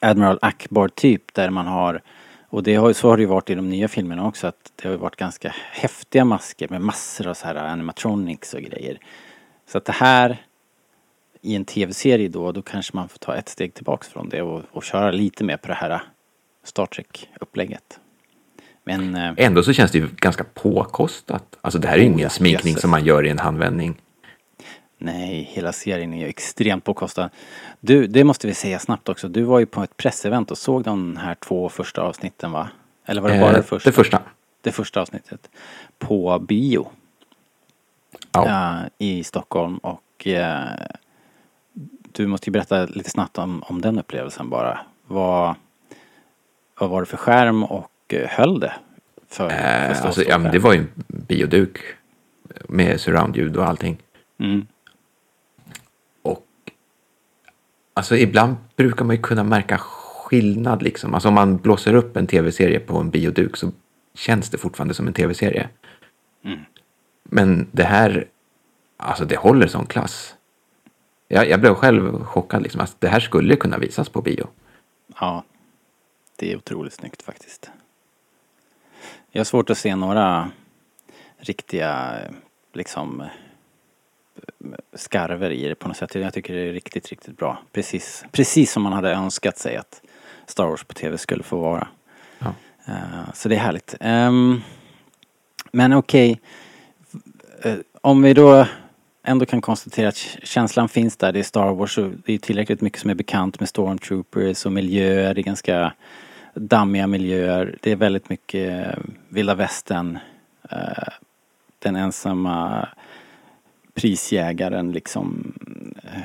Admiral 0.00 0.38
Akbar 0.42 0.88
typ 0.88 1.34
där 1.34 1.50
man 1.50 1.66
har 1.66 2.02
och 2.48 2.62
det 2.62 2.74
har, 2.74 2.88
ju- 2.88 2.94
så 2.94 3.08
har 3.08 3.16
det 3.16 3.20
ju 3.22 3.26
varit 3.26 3.50
i 3.50 3.54
de 3.54 3.68
nya 3.70 3.88
filmerna 3.88 4.26
också 4.26 4.46
att 4.46 4.72
det 4.76 4.84
har 4.88 4.92
ju 4.92 4.98
varit 4.98 5.16
ganska 5.16 5.54
häftiga 5.72 6.24
masker 6.24 6.68
med 6.68 6.80
massor 6.80 7.26
av 7.26 7.34
så 7.34 7.46
här 7.46 7.54
animatronics 7.54 8.54
och 8.54 8.60
grejer. 8.60 8.98
Så 9.72 9.78
att 9.78 9.84
det 9.84 9.92
här 9.92 10.36
i 11.40 11.54
en 11.56 11.64
tv-serie 11.64 12.28
då, 12.28 12.52
då 12.52 12.62
kanske 12.62 12.96
man 12.96 13.08
får 13.08 13.18
ta 13.18 13.34
ett 13.34 13.48
steg 13.48 13.74
tillbaks 13.74 14.08
från 14.08 14.28
det 14.28 14.42
och, 14.42 14.62
och 14.72 14.84
köra 14.84 15.10
lite 15.10 15.44
mer 15.44 15.56
på 15.56 15.68
det 15.68 15.74
här 15.74 16.02
Star 16.64 16.86
Trek-upplägget. 16.86 18.00
Men 18.84 19.14
eh, 19.14 19.32
Ändå 19.36 19.62
så 19.62 19.72
känns 19.72 19.90
det 19.92 19.98
ju 19.98 20.08
ganska 20.16 20.44
påkostat. 20.54 21.56
Alltså 21.60 21.78
det 21.78 21.88
här 21.88 21.94
är 21.94 21.98
ju 22.00 22.06
ingen 22.06 22.30
sminkning 22.30 22.76
som 22.76 22.90
man 22.90 23.04
gör 23.04 23.26
i 23.26 23.30
en 23.30 23.38
handvändning. 23.38 23.94
Nej, 25.00 25.42
hela 25.52 25.72
serien 25.72 26.14
är 26.14 26.18
ju 26.18 26.26
extremt 26.26 26.84
påkostad. 26.84 27.30
Du, 27.80 28.06
det 28.06 28.24
måste 28.24 28.46
vi 28.46 28.54
säga 28.54 28.78
snabbt 28.78 29.08
också. 29.08 29.28
Du 29.28 29.42
var 29.42 29.58
ju 29.58 29.66
på 29.66 29.82
ett 29.82 29.96
pressevent 29.96 30.50
och 30.50 30.58
såg 30.58 30.82
de 30.82 31.16
här 31.16 31.34
två 31.34 31.68
första 31.68 32.02
avsnitten 32.02 32.52
va? 32.52 32.68
Eller 33.06 33.20
var 33.20 33.30
det 33.30 33.40
bara 33.40 33.50
Eh, 33.50 33.56
det 33.56 33.62
första? 33.62 33.90
Det 33.90 33.94
första. 33.94 34.22
Det 34.60 34.72
första 34.72 35.00
avsnittet. 35.00 35.50
På 35.98 36.38
bio. 36.38 36.88
Ja. 38.32 38.46
eh, 38.46 38.88
I 38.98 39.24
Stockholm 39.24 39.78
och 39.78 40.26
eh, 40.26 40.68
du 42.12 42.26
måste 42.26 42.50
ju 42.50 42.52
berätta 42.52 42.86
lite 42.86 43.10
snabbt 43.10 43.38
om, 43.38 43.62
om 43.62 43.80
den 43.80 43.98
upplevelsen 43.98 44.50
bara. 44.50 44.80
Vad, 45.06 45.54
vad 46.78 46.90
var 46.90 47.00
det 47.00 47.06
för 47.06 47.16
skärm 47.16 47.64
och 47.64 47.90
eh, 48.08 48.28
höll 48.28 48.60
det? 48.60 48.72
För, 49.28 49.48
för 49.48 50.06
alltså, 50.06 50.22
ja, 50.22 50.38
men 50.38 50.52
det 50.52 50.58
var 50.58 50.72
ju 50.72 50.78
en 50.78 50.90
bioduk 51.06 51.78
med 52.68 53.00
surroundljud 53.00 53.56
och 53.56 53.66
allting. 53.66 53.98
Mm. 54.38 54.66
Och 56.22 56.46
alltså 58.00 58.16
ibland 58.16 58.56
brukar 58.76 59.04
man 59.04 59.16
ju 59.16 59.22
kunna 59.22 59.44
märka 59.44 59.78
skillnad 59.78 60.82
liksom. 60.82 61.14
Alltså 61.14 61.28
om 61.28 61.34
man 61.34 61.56
blåser 61.56 61.94
upp 61.94 62.16
en 62.16 62.26
tv-serie 62.26 62.80
på 62.80 62.98
en 62.98 63.10
bioduk 63.10 63.56
så 63.56 63.72
känns 64.14 64.50
det 64.50 64.58
fortfarande 64.58 64.94
som 64.94 65.06
en 65.06 65.12
tv-serie. 65.12 65.68
Mm. 66.44 66.58
Men 67.22 67.68
det 67.72 67.84
här, 67.84 68.26
alltså 68.96 69.24
det 69.24 69.36
håller 69.36 69.66
sån 69.66 69.86
klass. 69.86 70.34
Jag, 71.28 71.48
jag 71.48 71.60
blev 71.60 71.74
själv 71.74 72.24
chockad 72.24 72.62
liksom. 72.62 72.80
Alltså, 72.80 72.96
det 72.98 73.08
här 73.08 73.20
skulle 73.20 73.56
kunna 73.56 73.78
visas 73.78 74.08
på 74.08 74.22
bio. 74.22 74.48
Ja, 75.20 75.44
det 76.36 76.52
är 76.52 76.56
otroligt 76.56 76.92
snyggt 76.92 77.22
faktiskt. 77.22 77.70
Jag 79.30 79.40
har 79.40 79.44
svårt 79.44 79.70
att 79.70 79.78
se 79.78 79.96
några 79.96 80.50
riktiga 81.38 82.18
liksom 82.72 83.22
skarver 84.94 85.50
i 85.50 85.68
det 85.68 85.74
på 85.74 85.88
något 85.88 85.96
sätt. 85.96 86.14
Jag 86.14 86.34
tycker 86.34 86.54
det 86.54 86.60
är 86.60 86.72
riktigt, 86.72 87.08
riktigt 87.08 87.36
bra. 87.36 87.58
Precis, 87.72 88.24
precis 88.32 88.72
som 88.72 88.82
man 88.82 88.92
hade 88.92 89.10
önskat 89.12 89.58
sig 89.58 89.76
att 89.76 90.02
Star 90.46 90.66
Wars 90.66 90.84
på 90.84 90.94
tv 90.94 91.18
skulle 91.18 91.42
få 91.42 91.56
vara. 91.58 91.88
Ja. 92.38 92.54
Eh, 92.86 93.32
så 93.34 93.48
det 93.48 93.54
är 93.54 93.58
härligt. 93.60 93.94
Ehm, 94.00 94.60
men 95.72 95.92
okej, 95.92 96.40
Eh, 97.62 97.76
om 98.00 98.22
vi 98.22 98.34
då 98.34 98.66
ändå 99.22 99.46
kan 99.46 99.60
konstatera 99.60 100.08
att 100.08 100.16
känslan 100.42 100.88
finns 100.88 101.16
där, 101.16 101.32
det 101.32 101.38
är 101.38 101.42
Star 101.42 101.74
Wars 101.74 101.98
och 101.98 102.10
det 102.24 102.32
är 102.32 102.38
tillräckligt 102.38 102.80
mycket 102.80 103.00
som 103.00 103.10
är 103.10 103.14
bekant 103.14 103.60
med 103.60 103.68
Stormtroopers 103.68 104.66
och 104.66 104.72
miljöer, 104.72 105.34
det 105.34 105.40
är 105.40 105.42
ganska 105.42 105.92
dammiga 106.54 107.06
miljöer. 107.06 107.78
Det 107.80 107.90
är 107.92 107.96
väldigt 107.96 108.28
mycket 108.28 108.86
eh, 108.86 108.98
vilda 109.28 109.54
västern. 109.54 110.18
eh, 110.70 111.08
Den 111.78 111.96
ensamma 111.96 112.88
prisjägaren 114.00 114.92
liksom. 114.92 115.52
Eh, 116.04 116.20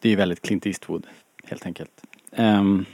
det 0.00 0.12
är 0.12 0.16
väldigt 0.16 0.42
Clint 0.42 0.66
Eastwood 0.66 1.06
helt 1.44 1.66
enkelt. 1.66 1.90
Um, 2.36 2.84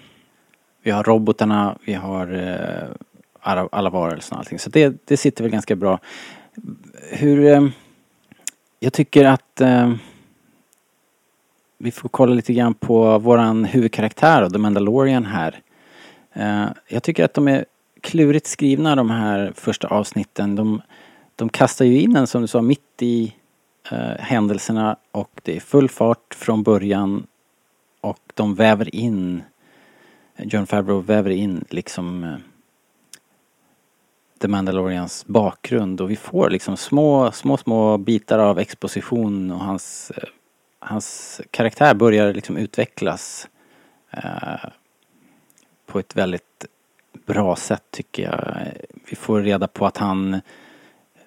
vi 0.83 0.91
har 0.91 1.05
robotarna, 1.05 1.79
vi 1.85 1.95
har 1.95 2.33
uh, 2.33 2.91
alla, 3.41 3.69
alla 3.73 3.91
varelserna 3.91 4.37
och 4.37 4.41
allting. 4.41 4.59
Så 4.59 4.71
det, 4.71 4.97
det 5.05 5.17
sitter 5.17 5.45
väl 5.45 5.53
ganska 5.53 5.77
bra. 5.77 5.99
Hur... 7.11 7.57
Um, 7.57 7.73
jag 8.81 8.93
tycker 8.93 9.25
att 9.25 9.61
eh, 9.61 9.95
vi 11.79 11.91
får 11.91 12.09
kolla 12.09 12.35
lite 12.35 12.53
grann 12.53 12.75
på 12.75 13.19
våran 13.19 13.65
huvudkaraktär 13.65 14.43
och 14.43 14.53
The 14.53 14.59
Mandalorian 14.59 15.25
här. 15.25 15.61
Uh, 16.37 16.73
jag 16.89 17.03
tycker 17.03 17.25
att 17.25 17.35
de 17.35 17.49
är 17.49 17.65
klurigt 18.01 18.47
skrivna 18.47 18.97
de 18.97 19.11
här 19.11 19.53
första 19.57 19.89
avsnitten. 19.89 20.57
De, 20.57 20.83
de 21.37 21.49
kastar 21.49 21.85
ju 21.85 22.01
in 22.01 22.17
en 22.17 22.27
som 22.27 22.43
du 22.43 22.49
sa 22.49 22.63
mitt 22.63 23.03
i 23.03 23.35
eh, 23.91 24.19
händelserna 24.19 24.97
och 25.11 25.41
det 25.43 25.57
är 25.57 25.61
full 25.61 25.89
fart 25.89 26.35
från 26.35 26.63
början 26.63 27.27
och 28.01 28.21
de 28.35 28.55
väver 28.55 28.95
in 28.95 29.43
John 30.37 30.67
Favreau 30.67 31.01
väver 31.01 31.31
in 31.31 31.65
liksom 31.71 32.25
eh, 32.25 32.37
The 34.41 34.49
Mandalorians 34.49 35.27
bakgrund 35.27 36.01
och 36.01 36.11
vi 36.11 36.17
får 36.17 36.51
liksom 36.51 36.77
små, 36.77 37.33
små, 37.33 37.57
små 37.57 37.99
bitar 37.99 38.39
av 38.39 38.59
exposition 38.59 39.51
och 39.51 39.61
hans, 39.61 40.13
eh, 40.17 40.29
hans 40.79 41.41
karaktär 41.51 41.95
börjar 41.95 42.35
liksom 42.35 42.57
utvecklas 42.57 43.49
eh, 44.11 44.71
på 45.87 45.99
ett 45.99 46.17
väldigt 46.17 46.67
bra 47.27 47.57
sätt 47.57 47.85
tycker 47.91 48.23
jag. 48.23 48.73
Vi 49.11 49.17
får 49.17 49.43
reda 49.43 49.69
på 49.69 49.87
att 49.87 49.97
han 49.97 50.41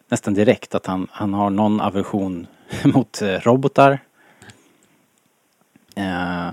nästan 0.08 0.34
direkt 0.34 0.76
att 0.76 0.86
han, 0.86 1.08
han 1.12 1.34
har 1.34 1.50
någon 1.50 1.82
aversion 1.82 2.48
mot 2.86 3.22
eh, 3.22 3.28
robotar. 3.28 4.00
Eh, 5.96 6.50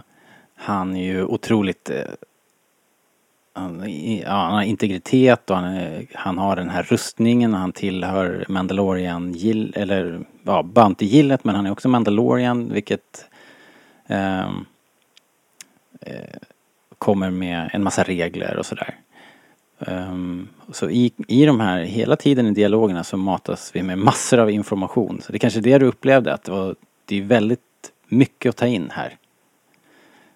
han 0.54 0.96
är 0.96 1.04
ju 1.04 1.24
otroligt 1.24 1.90
eh, 1.90 2.02
han, 3.54 3.84
ja, 4.20 4.30
han 4.32 4.54
har 4.54 4.62
integritet 4.62 5.50
och 5.50 5.56
han, 5.56 6.06
han 6.14 6.38
har 6.38 6.56
den 6.56 6.70
här 6.70 6.82
rustningen 6.82 7.54
och 7.54 7.60
han 7.60 7.72
tillhör 7.72 8.44
Mandalorian 8.48 9.32
gill, 9.32 9.72
eller 9.76 10.20
ja, 10.42 10.62
Bounty-gillet 10.62 11.44
men 11.44 11.54
han 11.54 11.66
är 11.66 11.72
också 11.72 11.88
Mandalorian 11.88 12.72
vilket 12.72 13.26
eh, 14.06 14.48
eh, 16.00 16.36
kommer 16.98 17.30
med 17.30 17.70
en 17.72 17.82
massa 17.82 18.02
regler 18.02 18.56
och 18.56 18.66
sådär. 18.66 18.94
Um, 19.88 20.48
så 20.72 20.90
i, 20.90 21.12
i 21.28 21.46
de 21.46 21.60
här, 21.60 21.82
hela 21.82 22.16
tiden 22.16 22.46
i 22.46 22.50
dialogerna 22.50 23.04
så 23.04 23.16
matas 23.16 23.70
vi 23.74 23.82
med 23.82 23.98
massor 23.98 24.38
av 24.38 24.50
information. 24.50 25.20
Så 25.22 25.32
det 25.32 25.36
är 25.36 25.38
kanske 25.38 25.60
det 25.60 25.78
du 25.78 25.86
upplevde 25.86 26.34
att 26.34 26.44
det 26.44 26.52
var, 26.52 26.76
det 27.04 27.18
är 27.18 27.22
väldigt 27.22 27.60
mycket 28.08 28.50
att 28.50 28.56
ta 28.56 28.66
in 28.66 28.90
här. 28.90 29.16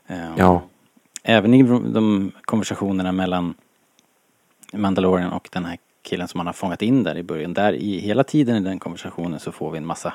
Um, 0.09 0.35
Ja, 0.37 0.63
Även 1.23 1.55
i 1.55 1.63
de 1.93 2.33
konversationerna 2.43 3.13
mellan 3.13 3.55
Mandalorian 4.73 5.33
och 5.33 5.49
den 5.53 5.65
här 5.65 5.79
killen 6.03 6.29
som 6.29 6.41
han 6.41 6.47
har 6.47 6.53
fångat 6.53 6.83
in 6.83 7.03
där 7.03 7.17
i 7.17 7.23
början. 7.23 7.55
Där 7.55 7.73
i 7.73 7.99
hela 7.99 8.25
tiden 8.25 8.57
i 8.57 8.61
den 8.61 8.79
konversationen 8.79 9.41
så 9.41 9.53
får 9.53 9.71
vi 9.71 9.79
en 9.79 9.87
massa, 9.87 10.15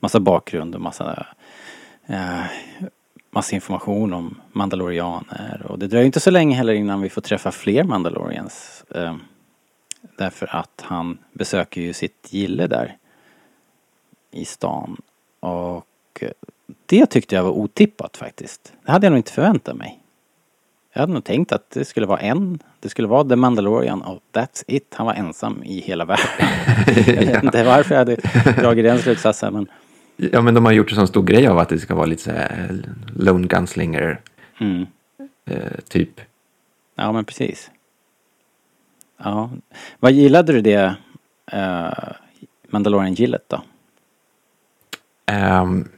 massa 0.00 0.20
bakgrund 0.20 0.74
och 0.74 0.80
massa, 0.80 1.26
eh, 2.06 2.44
massa 3.36 3.54
information 3.54 4.12
om 4.12 4.40
mandalorianer. 4.52 5.66
Och 5.68 5.78
det 5.78 5.86
dröjer 5.86 6.06
inte 6.06 6.20
så 6.20 6.30
länge 6.30 6.56
heller 6.56 6.72
innan 6.72 7.00
vi 7.00 7.08
får 7.08 7.20
träffa 7.20 7.52
fler 7.52 7.84
mandalorians. 7.84 8.84
Eh, 8.94 9.16
därför 10.18 10.56
att 10.56 10.80
han 10.84 11.18
besöker 11.32 11.80
ju 11.80 11.92
sitt 11.92 12.28
gille 12.30 12.66
där 12.66 12.96
i 14.30 14.44
stan. 14.44 14.96
Och 15.40 15.86
eh, 16.20 16.30
det 16.86 17.06
tyckte 17.06 17.34
jag 17.34 17.42
var 17.42 17.50
otippat 17.50 18.16
faktiskt. 18.16 18.72
Det 18.84 18.92
hade 18.92 19.06
jag 19.06 19.10
nog 19.10 19.18
inte 19.18 19.32
förväntat 19.32 19.76
mig. 19.76 20.02
Jag 20.92 21.00
hade 21.00 21.12
nog 21.12 21.24
tänkt 21.24 21.52
att 21.52 21.70
det 21.70 21.84
skulle 21.84 22.06
vara 22.06 22.20
en. 22.20 22.58
Det 22.80 22.88
skulle 22.88 23.08
vara 23.08 23.28
The 23.28 23.36
Mandalorian 23.36 24.02
och 24.02 24.20
that's 24.32 24.64
it. 24.66 24.94
Han 24.94 25.06
var 25.06 25.14
ensam 25.14 25.62
i 25.64 25.80
hela 25.80 26.04
världen. 26.04 26.26
jag 27.06 27.26
vet 27.26 27.44
inte 27.44 27.64
varför 27.64 27.94
jag 27.94 27.98
hade 27.98 28.16
dragit 28.60 28.84
den 28.84 28.98
slutsatsen 28.98 29.52
men 29.52 29.68
ja, 30.16 30.42
men 30.42 30.54
de 30.54 30.64
har 30.64 30.72
gjort 30.72 30.90
en 30.90 30.96
sån 30.96 31.06
stor 31.06 31.22
grej 31.22 31.46
av 31.46 31.58
att 31.58 31.68
det 31.68 31.78
ska 31.78 31.94
vara 31.94 32.06
lite 32.06 32.22
så 32.22 32.30
här 32.30 32.82
Lone 33.16 33.46
Gunslinger 33.46 34.20
mm. 34.60 34.86
eh, 35.44 35.80
typ. 35.88 36.20
Ja 36.94 37.12
men 37.12 37.24
precis. 37.24 37.70
Ja. 39.18 39.50
Vad 40.00 40.12
gillade 40.12 40.52
du 40.52 40.60
det 40.60 40.96
uh, 41.54 42.12
Mandalorian-gillet 42.68 43.44
då? 43.48 43.62
Ehm, 45.26 45.88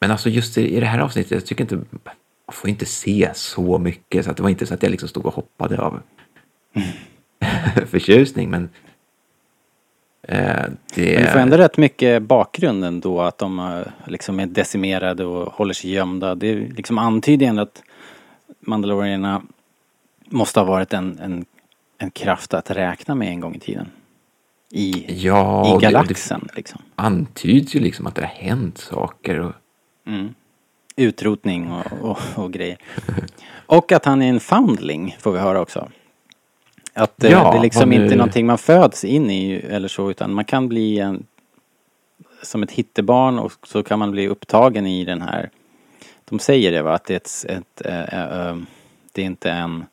men 0.00 0.10
alltså 0.10 0.28
just 0.28 0.58
i, 0.58 0.76
i 0.76 0.80
det 0.80 0.86
här 0.86 0.98
avsnittet, 0.98 1.30
jag 1.30 1.46
tycker 1.46 1.64
inte, 1.64 1.76
man 1.76 2.14
får 2.52 2.70
inte 2.70 2.86
se 2.86 3.30
så 3.34 3.78
mycket 3.78 4.24
så 4.24 4.30
att 4.30 4.36
det 4.36 4.42
var 4.42 4.50
inte 4.50 4.66
så 4.66 4.74
att 4.74 4.82
jag 4.82 4.90
liksom 4.90 5.08
stod 5.08 5.26
och 5.26 5.34
hoppade 5.34 5.78
av 5.78 6.02
förtjusning 7.86 8.50
men 8.50 8.62
eh, 8.64 8.68
det... 10.28 11.14
Men 11.14 11.24
du 11.24 11.26
får 11.26 11.38
ändå 11.38 11.56
rätt 11.56 11.76
mycket 11.76 12.22
bakgrund 12.22 12.84
ändå 12.84 13.20
att 13.20 13.38
de 13.38 13.58
eh, 13.58 14.10
liksom 14.10 14.40
är 14.40 14.46
decimerade 14.46 15.24
och 15.24 15.52
håller 15.52 15.74
sig 15.74 15.90
gömda. 15.90 16.34
Det 16.34 16.54
liksom 16.54 16.98
antyder 16.98 17.46
ändå 17.46 17.62
att 17.62 17.82
Mandalorierna 18.60 19.42
måste 20.26 20.60
ha 20.60 20.64
varit 20.64 20.92
en, 20.92 21.18
en, 21.22 21.44
en 21.98 22.10
kraft 22.10 22.54
att 22.54 22.70
räkna 22.70 23.14
med 23.14 23.28
en 23.28 23.40
gång 23.40 23.54
i 23.54 23.58
tiden. 23.58 23.86
I, 24.70 25.04
ja, 25.26 25.68
i 25.68 25.72
och 25.76 25.80
det- 25.80 25.86
galaxen 25.86 26.48
liksom. 26.56 26.80
Det 26.96 27.02
antyds 27.02 27.74
ju 27.74 27.80
liksom 27.80 28.06
att 28.06 28.14
det 28.14 28.22
har 28.22 28.28
hänt 28.28 28.78
saker 28.78 29.40
och 29.40 29.52
Mm. 30.06 30.34
Utrotning 30.96 31.70
och, 31.72 31.92
och, 32.10 32.18
och 32.34 32.52
grejer. 32.52 32.78
Och 33.66 33.92
att 33.92 34.04
han 34.04 34.22
är 34.22 34.28
en 34.28 34.40
foundling 34.40 35.16
får 35.18 35.32
vi 35.32 35.38
höra 35.38 35.60
också. 35.60 35.88
Att 36.94 37.24
eh, 37.24 37.30
Ja, 37.30 37.50
det 37.52 37.58
är 37.58 37.62
liksom 37.62 37.92
inte 37.92 38.16
någonting 38.16 38.46
man 38.46 38.58
föds 38.58 39.04
in 39.04 39.30
i 39.30 39.52
eller 39.52 39.88
så 39.88 40.10
utan 40.10 40.34
man 40.34 40.44
kan 40.44 40.68
bli 40.68 40.98
en 40.98 41.26
som 42.42 42.62
ett 42.62 42.70
hittebarn 42.70 43.38
och 43.38 43.52
så 43.62 43.82
kan 43.82 43.98
man 43.98 44.10
bli 44.10 44.28
upptagen 44.28 44.86
i 44.86 45.04
den 45.04 45.22
här 45.22 45.50
De 46.24 46.38
säger 46.38 46.72
det 46.72 46.82
va 46.82 46.94
att 46.94 47.04
det 47.04 47.14
är 47.14 47.16
ett, 47.16 47.44
ett 47.48 47.86
äh, 47.86 48.20
äh, 48.20 48.48
äh, 48.48 48.56
det 49.12 49.22
är 49.22 49.26
inte 49.26 49.50
en 49.50 49.84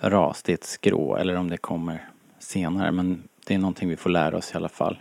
ras, 0.00 0.42
det 0.42 0.52
är 0.52 0.54
ett 0.54 0.64
skrå 0.64 1.16
eller 1.16 1.36
om 1.36 1.50
det 1.50 1.56
kommer 1.56 2.08
senare 2.38 2.92
men 2.92 3.22
det 3.46 3.54
är 3.54 3.58
någonting 3.58 3.88
vi 3.88 3.96
får 3.96 4.10
lära 4.10 4.36
oss 4.36 4.52
i 4.54 4.56
alla 4.56 4.68
fall. 4.68 4.98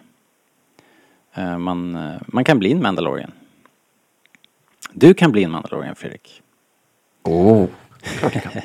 Eh, 1.33 1.57
man, 1.57 2.09
man 2.27 2.43
kan 2.43 2.59
bli 2.59 2.71
en 2.71 2.81
Mandalorian. 2.81 3.31
Du 4.93 5.13
kan 5.13 5.31
bli 5.31 5.43
en 5.43 5.51
Mandalorian 5.51 5.95
Fredrik. 5.95 6.41
Åh, 7.23 7.67
kan. 8.31 8.41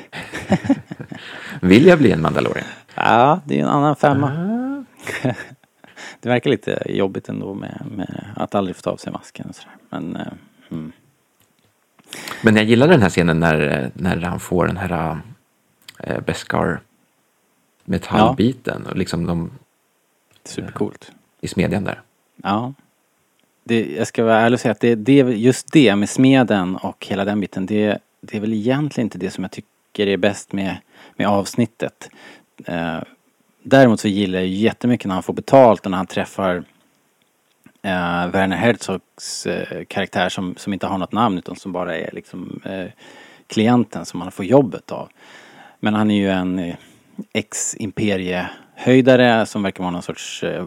Vill 1.61 1.85
jag 1.85 1.99
bli 1.99 2.11
en 2.11 2.21
Mandalorian? 2.21 2.67
Ja, 2.95 3.41
det 3.45 3.59
är 3.59 3.63
en 3.63 3.69
annan 3.69 3.95
femma. 3.95 4.31
det 6.19 6.29
verkar 6.29 6.49
lite 6.49 6.83
jobbigt 6.85 7.29
ändå 7.29 7.53
med, 7.53 7.85
med 7.95 8.25
att 8.35 8.55
aldrig 8.55 8.75
få 8.75 8.81
ta 8.81 8.91
av 8.91 8.97
sig 8.97 9.13
masken 9.13 9.49
och 9.49 9.55
sådär. 9.55 9.75
Men, 9.89 10.15
eh, 10.15 10.27
mm. 10.71 10.91
Men 12.41 12.55
jag 12.55 12.65
gillar 12.65 12.87
den 12.87 13.01
här 13.01 13.09
scenen 13.09 13.39
när, 13.39 13.91
när 13.93 14.21
han 14.21 14.39
får 14.39 14.67
den 14.67 14.77
här 14.77 15.19
äh, 15.99 16.19
Beskar 16.19 16.81
metallbiten 17.85 18.85
och 18.85 18.97
liksom 18.97 19.25
de 19.25 19.51
supercoolt. 20.43 21.11
i 21.41 21.47
smedjan 21.47 21.83
där. 21.83 22.01
Ja. 22.43 22.73
Det, 23.63 23.95
jag 23.95 24.07
ska 24.07 24.23
vara 24.23 24.39
ärlig 24.39 24.57
och 24.57 24.59
säga 24.59 24.71
att 24.71 24.79
det, 24.79 24.95
det, 24.95 25.13
just 25.13 25.71
det 25.71 25.95
med 25.95 26.09
smeden 26.09 26.75
och 26.75 27.05
hela 27.09 27.25
den 27.25 27.39
biten, 27.39 27.65
det, 27.65 27.99
det 28.21 28.37
är 28.37 28.41
väl 28.41 28.53
egentligen 28.53 29.05
inte 29.05 29.17
det 29.17 29.31
som 29.31 29.43
jag 29.43 29.51
tycker 29.51 30.07
är 30.07 30.17
bäst 30.17 30.53
med, 30.53 30.77
med 31.15 31.27
avsnittet. 31.27 32.09
Eh, 32.65 32.99
däremot 33.63 33.99
så 33.99 34.07
gillar 34.07 34.39
jag 34.39 34.47
ju 34.47 34.55
jättemycket 34.55 35.07
när 35.07 35.13
han 35.13 35.23
får 35.23 35.33
betalt 35.33 35.85
och 35.85 35.91
när 35.91 35.97
han 35.97 36.07
träffar 36.07 36.55
eh, 37.81 38.27
Werner 38.27 38.57
Herzogs 38.57 39.45
eh, 39.45 39.85
karaktär 39.85 40.29
som, 40.29 40.55
som 40.57 40.73
inte 40.73 40.87
har 40.87 40.97
något 40.97 41.11
namn 41.11 41.37
utan 41.37 41.55
som 41.55 41.71
bara 41.71 41.97
är 41.97 42.09
liksom 42.13 42.61
eh, 42.65 42.87
klienten 43.47 44.05
som 44.05 44.21
han 44.21 44.31
får 44.31 44.45
jobbet 44.45 44.91
av. 44.91 45.09
Men 45.79 45.93
han 45.93 46.11
är 46.11 46.15
ju 46.15 46.29
en 46.29 46.59
eh, 46.59 46.75
ex-imperiehöjdare 47.33 49.45
som 49.45 49.63
verkar 49.63 49.83
vara 49.83 49.91
någon 49.91 50.01
sorts 50.01 50.43
eh, 50.43 50.65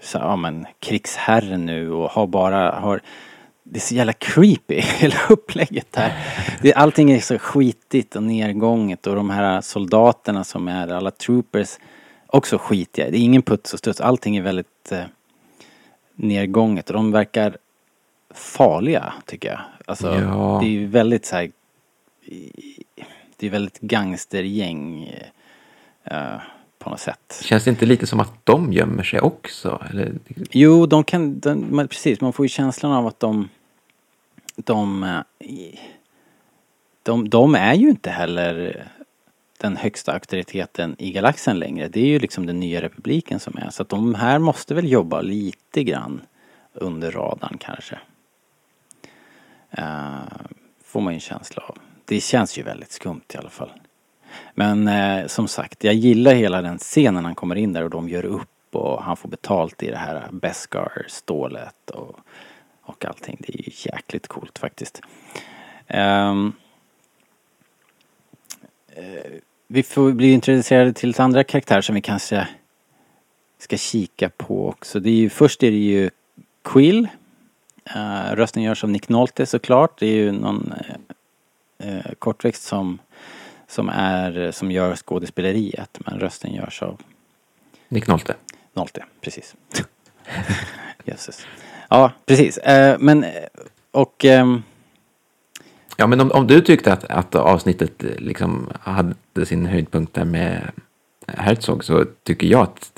så, 0.00 0.18
ja, 0.18 0.36
men, 0.36 0.66
krigsherre 0.78 1.56
nu 1.56 1.92
och 1.92 2.10
har 2.10 2.26
bara, 2.26 2.72
har 2.72 3.00
det 3.64 3.78
är 3.78 3.80
så 3.80 3.94
jävla 3.94 4.12
creepy 4.12 4.80
hela 4.98 5.16
upplägget 5.28 5.92
där. 5.92 6.12
Det, 6.62 6.74
allting 6.74 7.10
är 7.10 7.20
så 7.20 7.38
skitigt 7.38 8.16
och 8.16 8.22
nergånget 8.22 9.06
och 9.06 9.16
de 9.16 9.30
här 9.30 9.60
soldaterna 9.60 10.44
som 10.44 10.68
är 10.68 10.88
alla 10.88 11.10
troopers 11.10 11.78
också 12.26 12.58
skitiga. 12.58 13.10
Det 13.10 13.18
är 13.18 13.20
ingen 13.20 13.42
puts 13.42 13.72
och 13.72 13.78
studs. 13.78 14.00
Allting 14.00 14.36
är 14.36 14.42
väldigt 14.42 14.92
eh, 14.92 15.04
nergånget 16.14 16.90
och 16.90 16.94
de 16.94 17.12
verkar 17.12 17.56
farliga 18.34 19.12
tycker 19.26 19.48
jag. 19.48 19.60
Alltså 19.86 20.14
Ja. 20.14 20.58
det 20.62 20.66
är 20.66 20.70
ju 20.70 20.86
väldigt 20.86 21.26
så 21.26 21.36
här, 21.36 21.50
det 23.36 23.46
är 23.46 23.50
väldigt 23.50 23.80
gangstergäng 23.80 25.04
eh, 26.04 26.40
på 26.84 26.90
något 26.90 27.00
sätt. 27.00 27.42
Känns 27.44 27.64
det 27.64 27.70
inte 27.70 27.86
lite 27.86 28.06
som 28.06 28.20
att 28.20 28.32
de 28.44 28.72
gömmer 28.72 29.02
sig 29.02 29.20
också? 29.20 29.82
Eller, 29.90 30.12
Jo, 30.50 30.86
de 30.86 31.04
kan, 31.04 31.40
de, 31.40 31.88
precis, 31.88 32.20
man 32.20 32.32
får 32.32 32.44
ju 32.44 32.48
känslan 32.48 32.92
av 32.92 33.06
att 33.06 33.20
de, 33.20 33.48
de, 34.56 35.02
eh, 35.02 35.20
de, 37.02 37.28
de 37.28 37.54
är 37.54 37.74
ju 37.74 37.88
inte 37.88 38.10
heller 38.10 38.86
den 39.60 39.76
högsta 39.76 40.12
auktoriteten 40.12 40.96
i 40.98 41.12
galaxen 41.12 41.58
längre. 41.58 41.88
Det 41.88 42.00
är 42.00 42.06
ju 42.06 42.18
liksom 42.18 42.46
den 42.46 42.60
nya 42.60 42.82
republiken 42.82 43.40
som 43.40 43.58
är. 43.58 43.70
Så 43.70 43.82
att 43.82 43.88
de 43.88 44.14
här 44.14 44.38
måste 44.38 44.74
väl 44.74 44.90
jobba 44.90 45.20
lite 45.20 45.84
grann 45.84 46.20
under 46.72 47.10
radarn 47.10 47.56
kanske. 47.60 47.98
Eh, 49.70 50.22
får 50.84 51.00
man 51.00 51.12
ju 51.12 51.14
en 51.14 51.20
känsla 51.20 51.62
av. 51.62 51.78
Det 52.04 52.20
känns 52.20 52.58
ju 52.58 52.62
väldigt 52.62 52.92
skumt 52.92 53.24
i 53.34 53.36
alla 53.36 53.50
fall. 53.50 53.70
Men 54.54 54.88
eh, 54.88 55.26
som 55.26 55.48
sagt, 55.48 55.84
jag 55.84 55.94
gillar 55.94 56.34
hela 56.34 56.62
den 56.62 56.78
scenen 56.78 57.24
han 57.24 57.34
kommer 57.34 57.56
in 57.56 57.72
där 57.72 57.82
och 57.84 57.90
de 57.90 58.08
gör 58.08 58.24
upp 58.24 58.48
och 58.74 59.02
han 59.02 59.16
får 59.16 59.28
betalt 59.28 59.82
i 59.82 59.90
det 59.90 59.96
här 59.96 60.28
Beskar-stålet 60.30 61.90
och, 61.90 62.16
och 62.82 63.04
allting. 63.04 63.36
Det 63.40 63.54
är 63.54 63.62
ju 63.62 63.72
jäkligt 63.92 64.28
coolt 64.28 64.58
faktiskt. 64.58 65.00
Um, 65.88 66.52
eh, 68.88 69.32
vi 69.66 69.82
får 69.82 70.12
bli 70.12 70.32
introducerade 70.32 70.92
till 70.92 71.08
lite 71.08 71.22
andra 71.22 71.44
karaktärer 71.44 71.80
som 71.80 71.94
vi 71.94 72.00
kanske 72.00 72.48
ska 73.58 73.76
kika 73.76 74.28
på 74.28 74.68
också. 74.68 75.00
Det 75.00 75.10
är 75.10 75.14
ju, 75.14 75.30
först 75.30 75.62
är 75.62 75.70
det 75.70 75.76
ju 75.76 76.10
Quill. 76.62 77.08
Uh, 77.96 78.34
rösten 78.34 78.62
görs 78.62 78.84
av 78.84 78.90
Nick 78.90 79.08
Nolte 79.08 79.46
såklart. 79.46 79.98
Det 79.98 80.06
är 80.06 80.14
ju 80.14 80.32
någon 80.32 80.74
uh, 81.84 82.12
kortväxt 82.18 82.62
som, 82.62 82.98
som, 83.74 83.88
är, 83.88 84.50
som 84.50 84.70
gör 84.70 84.96
skådespeleriet. 84.96 85.98
Men 86.06 86.20
rösten 86.20 86.54
görs 86.54 86.82
av 86.82 87.00
Nick 87.88 88.06
Nolte. 88.06 88.34
Nolte, 88.72 89.04
precis. 89.20 89.54
Jösses. 91.04 91.46
Ja, 91.88 92.12
precis. 92.26 92.58
Eh, 92.58 92.96
men, 92.98 93.24
eh, 93.24 93.30
och... 93.90 94.24
ehm, 94.24 94.62
Ja, 95.96 96.06
men 96.06 96.20
om, 96.20 96.30
om 96.30 96.46
du 96.46 96.60
tyckte 96.60 96.92
att, 96.92 97.04
att 97.04 97.34
avsnittet 97.34 98.04
eh, 98.04 98.10
liksom 98.18 98.68
hade 98.80 99.46
sin 99.46 99.66
höjdpunkt 99.66 100.14
där 100.14 100.24
med 100.24 100.70
Herzog 101.26 101.84
så 101.84 102.04
tycker 102.22 102.46
jag 102.46 102.62
att 102.62 102.92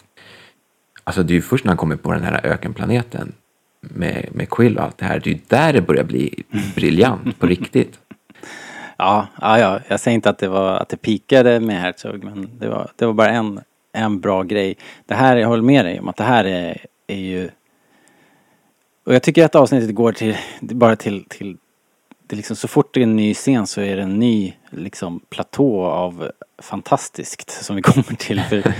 alltså 1.04 1.22
det 1.22 1.32
är 1.32 1.34
ju 1.34 1.42
först 1.42 1.64
när 1.64 1.70
han 1.70 1.76
kommer 1.76 1.96
på 1.96 2.12
den 2.12 2.22
här 2.22 2.46
ökenplaneten 2.46 3.32
med, 3.80 4.28
med 4.32 4.50
Quill 4.50 4.78
och 4.78 4.84
allt 4.84 4.98
det 4.98 5.04
här, 5.04 5.20
det 5.20 5.30
är 5.30 5.34
ju 5.34 5.40
där 5.48 5.72
det 5.72 5.80
börjar 5.80 6.04
bli 6.04 6.44
briljant 6.74 7.38
på 7.38 7.46
riktigt. 7.46 7.98
Ja, 8.96 9.26
ja, 9.40 9.58
ja, 9.58 9.80
jag 9.88 10.00
säger 10.00 10.14
inte 10.14 10.30
att 10.30 10.38
det 10.38 10.48
var 10.48 10.72
att 10.72 10.88
det 10.88 10.96
pikade 10.96 11.60
med 11.60 11.80
Herzog 11.80 12.24
men 12.24 12.58
det 12.58 12.68
var, 12.68 12.90
det 12.96 13.06
var 13.06 13.12
bara 13.12 13.30
en, 13.30 13.60
en 13.92 14.20
bra 14.20 14.42
grej. 14.42 14.76
Det 15.06 15.14
här, 15.14 15.36
jag 15.36 15.48
håller 15.48 15.62
med 15.62 15.84
dig 15.84 16.00
om 16.00 16.08
att 16.08 16.16
det 16.16 16.24
här 16.24 16.44
är, 16.44 16.86
är 17.06 17.16
ju 17.16 17.50
och 19.06 19.14
jag 19.14 19.22
tycker 19.22 19.44
att 19.44 19.54
avsnittet 19.54 19.94
går 19.94 20.12
till, 20.12 20.36
bara 20.60 20.96
till, 20.96 21.24
till 21.24 21.56
det 22.26 22.36
liksom 22.36 22.56
så 22.56 22.68
fort 22.68 22.94
det 22.94 23.00
är 23.00 23.02
en 23.02 23.16
ny 23.16 23.34
scen 23.34 23.66
så 23.66 23.80
är 23.80 23.96
det 23.96 24.02
en 24.02 24.18
ny 24.18 24.54
liksom 24.70 25.20
platå 25.30 25.84
av 25.84 26.30
fantastiskt 26.58 27.64
som 27.64 27.76
vi 27.76 27.82
kommer 27.82 28.16
till. 28.16 28.40
För, 28.40 28.72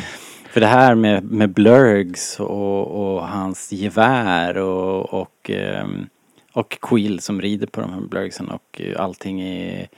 för 0.51 0.61
det 0.61 0.67
här 0.67 0.95
med, 0.95 1.25
med 1.25 1.51
Blurgs 1.51 2.41
och, 2.41 2.87
och 2.87 3.29
hans 3.29 3.73
gevär 3.73 4.57
och, 4.57 5.15
och, 5.21 5.51
um, 5.83 6.09
och 6.57 6.79
Quill 6.81 7.21
som 7.21 7.41
rider 7.41 7.67
på 7.67 7.81
de 7.81 7.93
här 7.93 8.01
Blurgsen 8.01 8.49
och 8.49 8.83
allting 8.97 9.41
är, 9.41 9.89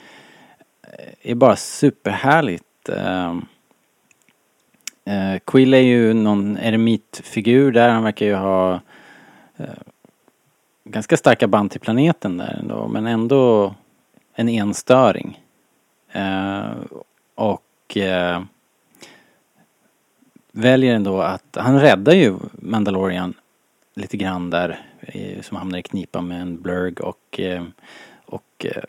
är 1.22 1.34
bara 1.34 1.56
superhärligt. 1.56 2.88
Eh, 2.88 3.36
eh, 5.04 5.38
Quill 5.44 5.74
är 5.74 5.80
ju 5.80 6.14
någon 6.14 6.56
eremitfigur 6.56 7.72
där, 7.72 7.88
han 7.88 8.02
verkar 8.02 8.26
ju 8.26 8.34
ha 8.34 8.80
eh, 9.56 9.66
ganska 10.84 11.16
starka 11.16 11.48
band 11.48 11.70
till 11.70 11.80
planeten 11.80 12.36
där 12.36 12.58
ändå, 12.60 12.88
men 12.88 13.06
ändå 13.06 13.74
en 14.34 14.48
enstöring. 14.48 15.40
Eh, 16.12 16.70
och 17.34 17.96
eh, 17.96 18.42
väljer 20.52 20.94
ändå 20.94 21.20
att, 21.20 21.56
han 21.56 21.80
räddar 21.80 22.12
ju 22.12 22.34
Mandalorian 22.52 23.34
lite 23.98 24.16
grann 24.16 24.50
där 24.50 24.80
eh, 25.00 25.42
som 25.42 25.56
hamnar 25.56 25.78
i 25.78 25.82
knipa 25.82 26.20
med 26.20 26.42
en 26.42 26.62
blurg 26.62 27.00
och, 27.00 27.40
eh, 27.40 27.64
och 28.24 28.66
eh, 28.66 28.82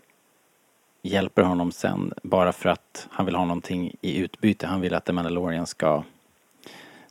hjälper 1.02 1.42
honom 1.42 1.72
sen 1.72 2.14
bara 2.24 2.52
för 2.52 2.70
att 2.70 3.08
han 3.12 3.26
vill 3.26 3.36
ha 3.36 3.46
någonting 3.46 3.96
i 4.02 4.18
utbyte. 4.18 4.68
Han 4.68 4.82
vill 4.82 4.94
att 4.94 5.06
The 5.06 5.14
Mandalorian 5.14 5.68
ska, 5.68 6.04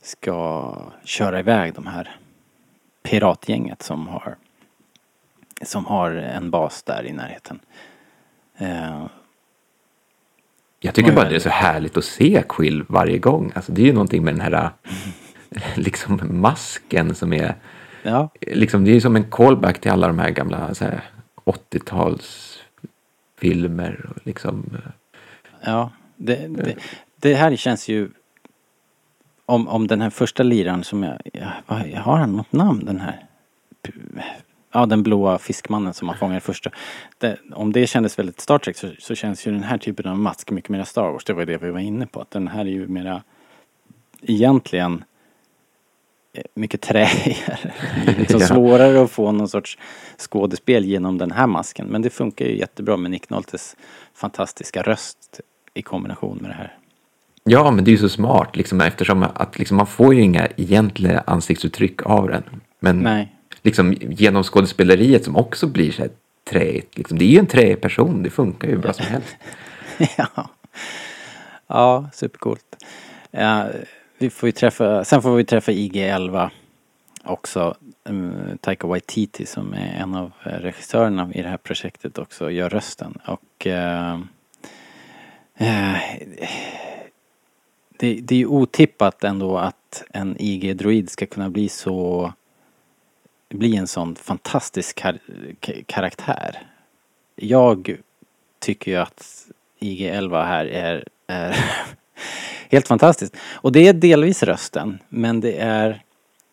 ska 0.01 0.75
köra 1.03 1.39
iväg 1.39 1.73
de 1.73 1.87
här 1.87 2.15
piratgänget 3.03 3.81
som 3.81 4.07
har 4.07 4.35
som 5.61 5.85
har 5.85 6.11
en 6.11 6.51
bas 6.51 6.83
där 6.83 7.05
i 7.05 7.13
närheten. 7.13 7.59
Jag 10.79 10.95
tycker 10.95 11.11
bara 11.11 11.29
det 11.29 11.35
är 11.35 11.39
så 11.39 11.49
härligt 11.49 11.97
att 11.97 12.05
se 12.05 12.43
Quill 12.49 12.83
varje 12.89 13.17
gång. 13.17 13.51
Alltså 13.55 13.71
det 13.71 13.81
är 13.81 13.85
ju 13.85 13.93
någonting 13.93 14.23
med 14.23 14.33
den 14.33 14.41
här 14.41 14.69
liksom 15.75 16.21
masken 16.41 17.15
som 17.15 17.33
är 17.33 17.55
ja, 18.03 18.29
liksom, 18.41 18.85
det 18.85 18.91
är 18.91 18.99
som 18.99 19.15
en 19.15 19.29
callback 19.29 19.81
till 19.81 19.91
alla 19.91 20.07
de 20.07 20.19
här 20.19 20.29
gamla 20.29 20.73
så 20.73 20.85
här, 20.85 21.01
80-talsfilmer. 21.45 24.09
och 24.09 24.17
Liksom, 24.23 24.77
ja. 25.61 25.91
Det, 26.15 26.47
det, 26.47 26.75
det 27.15 27.33
här 27.33 27.55
känns 27.55 27.87
ju 27.87 28.09
om, 29.45 29.67
om 29.67 29.87
den 29.87 30.01
här 30.01 30.09
första 30.09 30.43
liran 30.43 30.83
som 30.83 31.03
jag, 31.03 31.21
jag, 31.33 31.51
har 32.01 32.17
han 32.17 32.33
något 32.33 32.51
namn 32.51 32.85
den 32.85 32.99
här? 32.99 33.25
Ja, 34.71 34.85
den 34.85 35.03
blåa 35.03 35.37
fiskmannen 35.37 35.93
som 35.93 36.05
man 36.05 36.17
fångar 36.17 36.39
första. 36.39 36.69
Det, 37.17 37.37
om 37.53 37.73
det 37.73 37.87
kändes 37.87 38.19
väldigt 38.19 38.39
Star 38.39 38.57
Trek 38.57 38.77
så, 38.77 38.89
så 38.99 39.15
känns 39.15 39.47
ju 39.47 39.51
den 39.51 39.63
här 39.63 39.77
typen 39.77 40.07
av 40.07 40.19
mask 40.19 40.51
mycket 40.51 40.69
mer 40.69 40.83
Star 40.83 41.11
Wars. 41.11 41.25
Det 41.25 41.33
var 41.33 41.45
det 41.45 41.57
vi 41.57 41.71
var 41.71 41.79
inne 41.79 42.07
på. 42.07 42.21
Att 42.21 42.31
den 42.31 42.47
här 42.47 42.61
är 42.61 42.69
ju 42.69 42.87
mera 42.87 43.23
egentligen 44.21 45.03
mycket 46.53 46.81
träigare. 46.81 47.73
Det 48.05 48.11
är 48.11 48.15
liksom 48.19 48.39
svårare 48.39 49.03
att 49.03 49.11
få 49.11 49.31
någon 49.31 49.47
sorts 49.47 49.77
skådespel 50.17 50.85
genom 50.85 51.17
den 51.17 51.31
här 51.31 51.47
masken. 51.47 51.87
Men 51.87 52.01
det 52.01 52.09
funkar 52.09 52.45
ju 52.45 52.57
jättebra 52.57 52.97
med 52.97 53.11
Nick 53.11 53.29
Noltes 53.29 53.75
fantastiska 54.13 54.81
röst 54.81 55.39
i 55.73 55.81
kombination 55.81 56.37
med 56.41 56.51
det 56.51 56.55
här. 56.55 56.77
ja, 57.43 57.71
men 57.71 57.83
det 57.83 57.89
är 57.89 57.93
ju 57.93 57.97
så 57.97 58.09
smart 58.09 58.55
liksom, 58.55 58.81
eftersom 58.81 59.23
att 59.23 59.59
liksom, 59.59 59.77
man 59.77 59.87
får 59.87 60.15
ju 60.15 60.21
inga 60.21 60.47
egentliga 60.57 61.23
ansiktsuttryck 61.27 62.05
av 62.05 62.27
den. 62.27 62.43
Men 62.79 62.99
Nej. 62.99 63.35
liksom, 63.61 63.93
genom 63.93 64.43
skådespeleriet 64.43 65.25
som 65.25 65.35
också 65.35 65.67
blir 65.67 65.91
så 65.91 66.01
här 66.01 66.11
träigt. 66.49 66.97
Liksom, 66.97 67.17
det 67.19 67.25
är 67.25 67.29
ju 67.29 67.39
en 67.39 67.47
träig 67.47 67.81
person, 67.81 68.23
det 68.23 68.29
funkar 68.29 68.67
ju 68.67 68.77
bra 68.77 68.93
som 68.93 69.05
helst. 69.05 69.35
ja. 70.17 70.49
ja, 71.67 72.09
supercoolt. 72.13 72.85
Ja, 73.31 73.67
vi 74.19 74.29
får 74.29 74.47
ju 74.47 74.51
träffa, 74.51 75.05
sen 75.05 75.21
får 75.21 75.35
vi 75.35 75.43
träffa 75.43 75.71
IG-11 75.71 76.49
också. 77.23 77.75
Um, 78.03 78.57
Taika 78.61 78.87
Waititi 78.87 79.45
som 79.45 79.73
är 79.73 80.01
en 80.01 80.15
av 80.15 80.31
regissörerna 80.43 81.29
i 81.33 81.41
det 81.41 81.49
här 81.49 81.57
projektet 81.57 82.17
också 82.17 82.51
gör 82.51 82.69
rösten. 82.69 83.17
Och 83.25 83.65
uh, 83.65 84.19
uh, 85.61 85.97
det, 87.97 88.13
det 88.21 88.35
är 88.35 88.39
ju 88.39 88.45
otippat 88.45 89.23
ändå 89.23 89.57
att 89.57 90.03
en 90.09 90.37
IG-droid 90.39 91.09
ska 91.09 91.25
kunna 91.25 91.49
bli 91.49 91.69
så 91.69 92.33
bli 93.49 93.75
en 93.75 93.87
sån 93.87 94.15
fantastisk 94.15 94.95
kar 94.95 95.17
karaktär. 95.85 96.67
Jag 97.35 97.97
tycker 98.59 98.91
ju 98.91 98.97
att 98.97 99.45
IG-11 99.79 100.45
här 100.45 100.65
är, 100.65 101.07
är 101.27 101.55
helt 102.69 102.87
fantastiskt. 102.87 103.37
Och 103.53 103.71
det 103.71 103.87
är 103.87 103.93
delvis 103.93 104.43
rösten, 104.43 104.99
men 105.09 105.39
det 105.41 105.57
är 105.57 106.01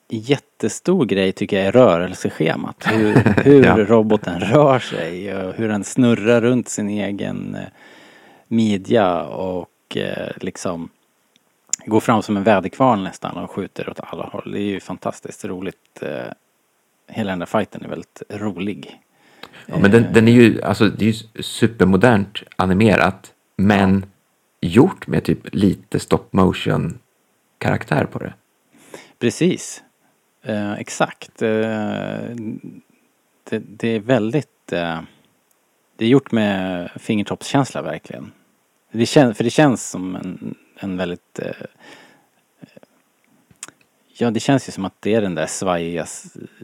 jättestor 0.08 1.04
grej 1.04 1.32
tycker 1.32 1.56
jag 1.56 1.66
är 1.66 1.72
rörelseschemat. 1.72 2.84
Hur, 2.90 3.14
hur 3.44 3.64
Ja. 3.64 3.76
roboten 3.84 4.40
rör 4.40 4.78
sig 4.78 5.34
och 5.36 5.54
hur 5.54 5.68
den 5.68 5.84
snurrar 5.84 6.40
runt 6.40 6.68
sin 6.68 6.88
egen 6.88 7.54
eh, 7.54 7.60
midja 8.48 9.22
och 9.22 9.96
eh, 9.96 10.32
liksom 10.40 10.88
går 11.86 12.00
fram 12.00 12.22
som 12.22 12.36
en 12.36 12.42
väderkvarn 12.42 13.04
nästan 13.04 13.36
och 13.36 13.50
skjuter 13.50 13.88
åt 13.90 14.00
alla 14.02 14.24
håll. 14.24 14.52
Det 14.52 14.58
är 14.58 14.62
ju 14.70 14.80
fantastiskt 14.80 15.44
roligt. 15.44 16.02
eh, 16.02 16.08
Hela 17.08 17.30
den 17.30 17.38
där 17.38 17.46
fighten 17.46 17.84
är 17.84 17.88
väldigt 17.88 18.22
rolig. 18.30 19.00
Ja, 19.66 19.78
men 19.78 19.90
den, 19.90 20.06
den 20.12 20.28
är 20.28 20.32
ju, 20.32 20.62
alltså, 20.62 20.88
det 20.88 21.04
är 21.04 21.12
ju 21.12 21.42
supermodernt 21.42 22.38
animerat, 22.56 23.32
men 23.56 24.06
gjort 24.60 25.06
med 25.06 25.24
typ 25.24 25.54
lite 25.54 26.00
stop 26.00 26.24
motion 26.30 26.98
karaktär 27.58 28.04
på 28.04 28.18
det. 28.18 28.34
Precis. 29.18 29.82
Eh, 30.42 30.72
exakt. 30.72 31.42
Eh, 31.42 31.48
det, 33.50 33.58
det 33.58 33.88
är 33.88 34.00
väldigt... 34.00 34.72
Eh, 34.72 35.00
det 35.96 36.04
är 36.04 36.08
gjort 36.08 36.32
med 36.32 36.90
fingertoppskänsla 36.96 37.82
verkligen. 37.82 38.32
Det 38.92 39.06
kän, 39.06 39.34
för 39.34 39.44
det 39.44 39.50
känns 39.50 39.90
som 39.90 40.16
en, 40.16 40.54
en 40.78 40.96
väldigt... 40.96 41.38
Eh, 41.38 41.50
ja, 44.18 44.30
det 44.30 44.40
känns 44.40 44.68
ju 44.68 44.72
som 44.72 44.84
att 44.84 44.94
det 45.00 45.14
är 45.14 45.20
den 45.22 45.34
där 45.34 45.46
svajiga 45.46 46.06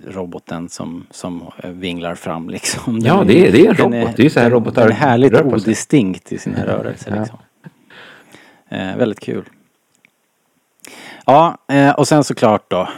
roboten 0.07 0.69
som, 0.69 1.07
som 1.11 1.51
eh, 1.63 1.71
vinglar 1.71 2.15
fram 2.15 2.51
liksom. 2.57 3.01
Den 3.01 3.07
Ja, 3.17 3.25
det 3.25 3.49
är- 3.49 3.53
det 3.53 3.61
är 3.67 3.69
en 3.69 3.75
robot. 3.77 4.17
Det 4.17 4.23
är 4.23 4.25
ju 4.25 4.31
så 4.31 4.41
här 4.41 4.51
robotar 4.51 4.83
Den 4.83 4.91
är 4.91 4.97
härligt 4.97 5.35
odistinkt 5.43 6.33
i 6.33 6.39
sina 6.39 6.67
rörelser 6.67 7.17
Ja. 7.31 7.39
Eh, 8.73 8.97
väldigt 8.97 9.21
kul. 9.21 9.45
Ja, 11.27 11.59
eh, 11.69 11.91
och 11.91 12.09
sen 12.09 12.25
såklart 12.25 12.71
då 12.71 12.89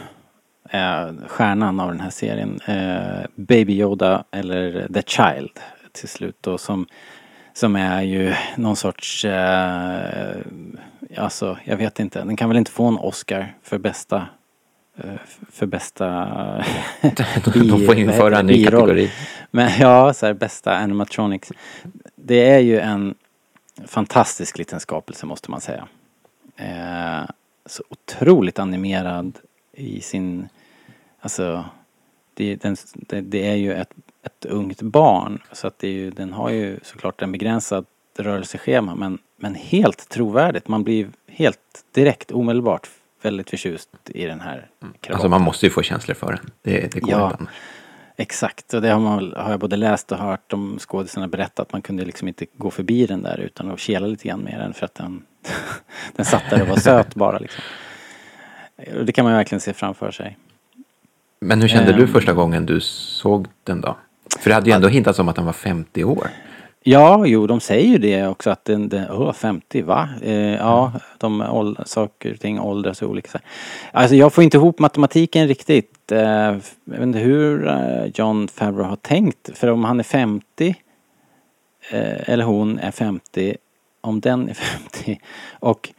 eh, 0.69 1.09
stjärnan 1.27 1.79
av 1.79 1.87
den 1.87 1.99
här 1.99 2.09
serien, 2.09 2.59
eh, 2.67 3.25
Baby 3.35 3.73
Yoda 3.73 4.23
eller 4.31 4.87
The 4.93 5.01
Child 5.01 5.59
till 5.91 6.09
slut 6.09 6.37
då 6.41 6.57
som, 6.57 6.87
som 7.53 7.75
är 7.75 8.01
ju 8.01 8.33
någon 8.55 8.75
sorts, 8.75 9.25
eh, 9.25 10.35
alltså 11.17 11.57
jag 11.63 11.77
vet 11.77 11.99
inte, 11.99 12.23
den 12.23 12.35
kan 12.35 12.49
väl 12.49 12.57
inte 12.57 12.71
få 12.71 12.85
en 12.85 12.97
Oscar 12.97 13.55
för 13.63 13.77
bästa 13.77 14.27
eh, 14.97 15.13
för 15.51 15.65
bästa 15.65 16.05
De 17.55 17.85
får 17.85 17.95
införa 17.95 18.39
en 18.39 18.45
ny 18.45 18.65
kategori. 18.65 19.11
Men 19.51 19.71
ja, 19.79 20.13
så 20.13 20.25
här, 20.25 20.33
bästa 20.33 20.77
animatronics. 20.77 21.51
Det 22.15 22.49
är 22.49 22.59
ju 22.59 22.79
en 22.79 23.15
fantastisk 23.87 24.57
liten 24.57 24.79
skapelse 24.79 25.25
måste 25.25 25.51
man 25.51 25.61
säga. 25.61 25.87
Eh, 26.55 27.29
så 27.65 27.83
otroligt 27.89 28.59
animerad 28.59 29.39
i 29.73 30.01
sin, 30.01 30.49
alltså 31.19 31.65
det, 32.33 32.55
den, 32.55 32.75
det, 32.93 33.21
det 33.21 33.47
är 33.47 33.55
ju 33.55 33.73
ett, 33.73 33.89
ett 34.23 34.45
ungt 34.45 34.81
barn 34.81 35.41
så 35.51 35.67
att 35.67 35.79
det 35.79 35.87
är 35.87 35.91
ju, 35.91 36.11
den 36.11 36.33
har 36.33 36.49
ju 36.49 36.79
såklart 36.83 37.21
en 37.21 37.31
begränsad 37.31 37.85
rörelseschema 38.17 38.95
men, 38.95 39.17
men 39.37 39.55
helt 39.55 40.09
trovärdigt. 40.09 40.67
Man 40.67 40.83
blir 40.83 41.07
helt 41.27 41.59
direkt 41.91 42.31
omedelbart 42.31 42.89
väldigt 43.21 43.49
förtjust 43.49 43.89
i 44.05 44.25
den 44.25 44.39
här 44.41 44.67
kravaten. 44.79 45.13
Alltså 45.13 45.29
man 45.29 45.41
måste 45.41 45.65
ju 45.65 45.69
få 45.69 45.81
känslor 45.81 46.15
för 46.15 46.31
den. 46.31 46.51
Det, 46.61 46.91
det 46.93 46.99
går 46.99 47.11
Ja. 47.11 47.25
inte 47.25 47.37
annars. 47.39 47.53
Exakt, 48.17 48.73
och 48.73 48.81
det 48.81 48.89
har, 48.89 48.99
man, 48.99 49.33
har 49.37 49.51
jag 49.51 49.59
både 49.59 49.75
läst 49.75 50.11
och 50.11 50.17
hört 50.17 50.53
om 50.53 50.77
skådisarna 50.79 51.27
berätta 51.27 51.61
att 51.61 51.73
man 51.73 51.81
kunde 51.81 52.05
liksom 52.05 52.27
inte 52.27 52.45
gå 52.57 52.71
förbi 52.71 53.05
den 53.05 53.21
där 53.23 53.37
utan 53.39 53.71
att 53.71 53.79
kela 53.79 54.07
lite 54.07 54.27
grann 54.27 54.39
med 54.39 54.59
den 54.59 54.73
för 54.73 54.85
att 54.85 54.95
den, 54.95 55.23
den 56.15 56.25
satt 56.25 56.43
där 56.49 56.61
och 56.61 56.67
var 56.67 56.77
söt 56.77 57.15
bara 57.15 57.39
liksom. 57.39 57.63
Det 59.05 59.11
kan 59.11 59.25
man 59.25 59.33
verkligen 59.33 59.59
se 59.61 59.73
framför 59.73 60.11
sig. 60.11 60.37
Men 61.39 61.61
hur 61.61 61.67
kände 61.67 61.93
du 61.93 62.01
Ehm. 62.01 62.07
första 62.07 62.33
gången 62.33 62.65
du 62.65 62.79
såg 62.81 63.47
den 63.63 63.81
då? 63.81 63.97
För 64.39 64.49
det 64.49 64.53
hade 64.53 64.69
ju 64.69 64.75
ändå 64.75 64.87
hintats 64.87 65.19
om 65.19 65.29
att 65.29 65.37
han 65.37 65.45
var 65.45 65.53
50 65.53 66.03
år. 66.03 66.27
Ja, 66.87 67.25
jo, 67.25 67.47
de 67.47 67.59
säger 67.59 67.87
ju 67.87 67.97
det 67.97 68.27
också 68.27 68.49
att 68.49 68.65
den, 68.65 68.89
den 68.89 69.11
åh, 69.11 69.33
50, 69.33 69.81
va? 69.81 70.09
Eh, 70.21 70.55
ja, 70.55 70.91
de 71.17 71.41
åld, 71.41 71.77
saker 71.85 72.33
och 72.33 72.39
ting 72.39 72.59
åldras 72.59 73.01
olika. 73.01 73.39
Alltså 73.91 74.15
jag 74.15 74.33
får 74.33 74.43
inte 74.43 74.57
ihop 74.57 74.79
matematiken 74.79 75.47
riktigt. 75.47 76.11
Eh, 76.11 76.19
jag 76.19 76.61
vet 76.85 77.01
inte 77.01 77.19
hur 77.19 77.67
eh, 77.67 78.05
John 78.13 78.47
Favreau 78.47 78.87
har 78.87 78.95
tänkt. 78.95 79.57
För 79.57 79.67
om 79.67 79.83
han 79.83 79.99
är 79.99 80.03
50, 80.03 80.75
eh, 81.91 82.29
eller 82.29 82.43
hon 82.43 82.79
är 82.79 82.91
50, 82.91 83.55
om 84.01 84.19
den 84.19 84.49
är 84.49 84.53
50 85.03 85.19
och 85.59 85.89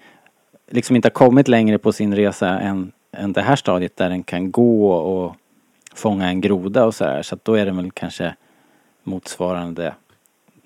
liksom 0.70 0.96
inte 0.96 1.07
har 1.07 1.11
kommit 1.11 1.49
längre 1.49 1.79
på 1.79 1.92
sin 1.92 2.16
resa 2.16 2.49
än, 2.49 2.92
än 3.12 3.33
det 3.33 3.42
här 3.42 3.57
stadiet 3.57 3.96
där 3.96 4.09
den 4.09 4.22
kan 4.22 4.51
gå 4.51 4.92
och 4.92 5.35
fånga 5.94 6.29
en 6.29 6.40
groda 6.40 6.85
och 6.85 6.94
så 6.94 7.05
här. 7.05 7.22
Så 7.22 7.35
att 7.35 7.44
då 7.44 7.55
är 7.55 7.66
det 7.66 7.72
väl 7.72 7.90
kanske 7.90 8.35
motsvarande 9.05 9.94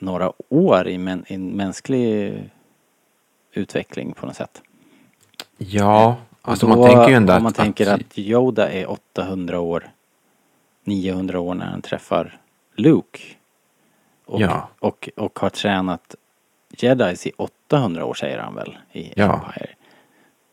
några 0.00 0.32
år 0.48 0.88
i, 0.88 0.98
men, 0.98 1.24
i 1.28 1.34
en 1.34 1.48
mänsklig 1.48 2.34
utveckling 3.52 4.12
på 4.12 4.26
något 4.26 4.36
sätt. 4.36 4.62
Ja, 5.58 6.16
alltså 6.42 6.66
då, 6.66 6.76
man 6.76 6.88
tänker 6.88 7.08
ju 7.08 7.14
ändå 7.14 7.32
om 7.32 7.36
att... 7.36 7.42
man 7.42 7.52
tänker 7.52 7.86
att, 7.86 8.00
att 8.00 8.18
Yoda 8.18 8.72
är 8.72 8.90
800 8.90 9.60
år, 9.60 9.90
900 10.84 11.40
år 11.40 11.54
när 11.54 11.66
han 11.66 11.82
träffar 11.82 12.38
Luke. 12.76 13.20
Och, 14.26 14.40
Ja. 14.40 14.68
och, 14.78 15.08
och 15.16 15.38
har 15.38 15.50
tränat 15.50 16.14
Jedis 16.78 17.26
i 17.26 17.32
800 17.36 18.04
år 18.04 18.14
säger 18.14 18.38
han 18.38 18.54
väl 18.54 18.78
i 18.92 19.12
Ja. 19.16 19.34
Empire. 19.34 19.70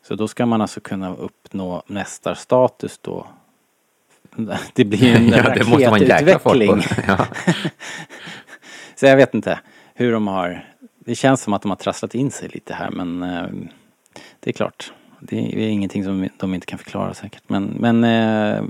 Så 0.02 0.14
då 0.14 0.28
ska 0.28 0.46
man 0.46 0.60
alltså 0.60 0.80
kunna 0.80 1.16
uppnå 1.16 1.82
mästarstatus 1.86 2.98
då. 2.98 3.26
Det 4.72 4.84
blir 4.84 5.16
en 5.16 5.28
ja, 5.36 5.42
raketutveckling. 5.42 6.82
Ja. 7.06 7.26
Så 8.98 9.06
jag 9.06 9.16
vet 9.16 9.34
inte 9.34 9.60
hur 9.94 10.12
de 10.12 10.26
har... 10.26 10.64
Det 10.98 11.14
känns 11.14 11.42
som 11.42 11.52
att 11.52 11.62
de 11.62 11.70
har 11.70 11.76
trasslat 11.76 12.14
in 12.14 12.30
sig 12.30 12.48
lite 12.48 12.74
här 12.74 12.90
men 12.90 13.22
eh, 13.22 13.46
det 14.40 14.50
är 14.50 14.52
klart. 14.52 14.92
Det 15.20 15.36
är 15.38 15.68
ingenting 15.68 16.04
som 16.04 16.28
de 16.36 16.54
inte 16.54 16.66
kan 16.66 16.78
förklara 16.78 17.14
säkert. 17.14 17.42
Men, 17.46 17.64
men 17.64 18.04
eh, 18.04 18.64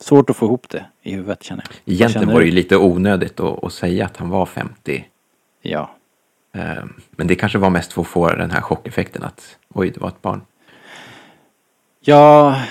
svårt 0.00 0.30
att 0.30 0.36
få 0.36 0.46
ihop 0.46 0.68
det 0.68 0.84
i 1.02 1.12
huvudet 1.12 1.42
känner 1.42 1.64
jag. 1.68 1.94
Egentligen 1.94 2.12
känner 2.22 2.32
var 2.32 2.40
det 2.40 2.46
ju 2.46 2.52
lite 2.52 2.76
onödigt 2.76 3.40
att, 3.40 3.64
att 3.64 3.72
säga 3.72 4.04
att 4.04 4.16
han 4.16 4.28
var 4.28 4.46
50. 4.46 5.04
Ja. 5.62 5.90
Eh, 6.54 6.84
Men 7.10 7.26
det 7.26 7.34
kanske 7.34 7.58
var 7.58 7.70
mest 7.70 7.92
för 7.92 8.00
att 8.02 8.08
få 8.08 8.28
den 8.28 8.50
här 8.50 8.60
chockeffekten 8.60 9.22
att 9.22 9.58
oj, 9.74 9.90
det 9.90 10.00
var 10.00 10.08
ett 10.08 10.22
barn. 10.22 10.40
Ja, 12.00 12.62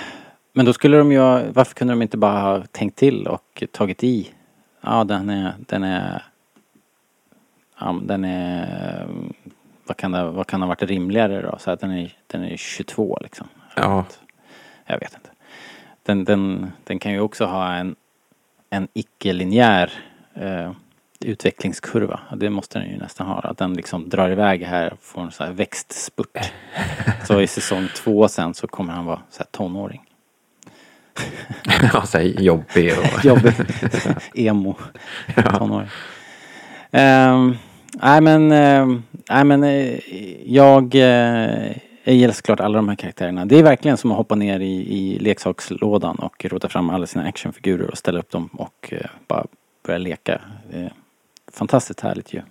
men 0.53 0.65
då 0.65 0.73
skulle 0.73 0.97
de 0.97 1.11
ju... 1.11 1.51
Varför 1.51 1.75
kunde 1.75 1.93
de 1.93 2.01
inte 2.01 2.17
bara 2.17 2.39
ha 2.39 2.63
tänkt 2.71 2.97
till 2.97 3.27
och 3.27 3.63
tagit 3.71 4.03
i? 4.03 4.29
Ja, 4.81 5.03
den 5.03 5.29
är... 5.29 5.53
Den 5.59 5.83
är... 5.83 6.23
Ja, 7.79 7.99
den 8.03 8.25
är... 8.25 9.07
Vad 9.85 9.97
kan 9.97 10.11
det, 10.11 10.31
vad 10.31 10.47
kan 10.47 10.61
ha 10.61 10.67
varit 10.67 10.81
rimligare 10.81 11.41
då? 11.41 11.57
Så 11.59 11.71
att 11.71 11.79
den 11.79 11.91
är, 11.91 12.13
den 12.27 12.43
är 12.43 12.57
22 12.57 13.17
liksom. 13.21 13.47
Ja, 13.75 14.05
Jag 14.85 14.99
vet 14.99 15.13
inte. 15.13 15.29
Den, 16.03 16.23
den, 16.23 16.71
den 16.83 16.99
kan 16.99 17.11
ju 17.11 17.19
också 17.19 17.45
ha 17.45 17.73
en, 17.73 17.95
en 18.69 18.87
icke-linjär 18.93 19.91
eh, 20.33 20.71
utvecklingskurva. 21.19 22.19
Det 22.35 22.49
måste 22.49 22.79
den 22.79 22.89
ju 22.89 22.97
nästan 22.97 23.27
ha. 23.27 23.39
Att 23.39 23.57
den 23.57 23.73
liksom 23.73 24.09
drar 24.09 24.29
iväg 24.29 24.63
här 24.63 24.93
får 25.01 25.21
en 25.21 25.31
sån 25.31 25.47
här 25.47 25.53
växtspurt. 25.53 26.51
så 27.27 27.41
i 27.41 27.47
säsong 27.47 27.87
två 27.95 28.27
sen 28.27 28.53
så 28.53 28.67
kommer 28.67 28.93
han 28.93 29.05
vara 29.05 29.21
så 29.29 29.39
här 29.39 29.47
tonåring. 29.51 30.01
ja 31.93 32.01
så 32.05 32.17
här 32.17 32.25
jobbig 32.25 32.93
och... 32.99 33.23
Jobbig. 33.25 33.53
Emo. 34.33 34.75
Tonåring. 35.57 35.89
Ehm, 36.91 37.57
nej 38.01 38.21
men, 38.21 38.51
ehm, 38.51 39.03
nej 39.29 39.43
men 39.43 39.63
eh, 39.63 39.99
jag, 40.53 40.95
eh, 40.95 41.77
jag 42.03 42.15
gillar 42.15 42.33
såklart 42.33 42.59
alla 42.59 42.75
de 42.75 42.89
här 42.89 42.95
karaktärerna. 42.95 43.45
Det 43.45 43.59
är 43.59 43.63
verkligen 43.63 43.97
som 43.97 44.11
att 44.11 44.17
hoppa 44.17 44.35
ner 44.35 44.59
i, 44.59 44.97
i 44.97 45.19
leksakslådan 45.19 46.15
och 46.15 46.45
rota 46.45 46.69
fram 46.69 46.89
alla 46.89 47.07
sina 47.07 47.25
actionfigurer 47.25 47.91
och 47.91 47.97
ställa 47.97 48.19
upp 48.19 48.31
dem 48.31 48.49
och 48.53 48.93
eh, 48.93 49.09
bara 49.27 49.45
börja 49.85 49.97
leka. 49.97 50.41
Fantastiskt 51.53 51.99
härligt 51.99 52.33
ju. 52.33 52.41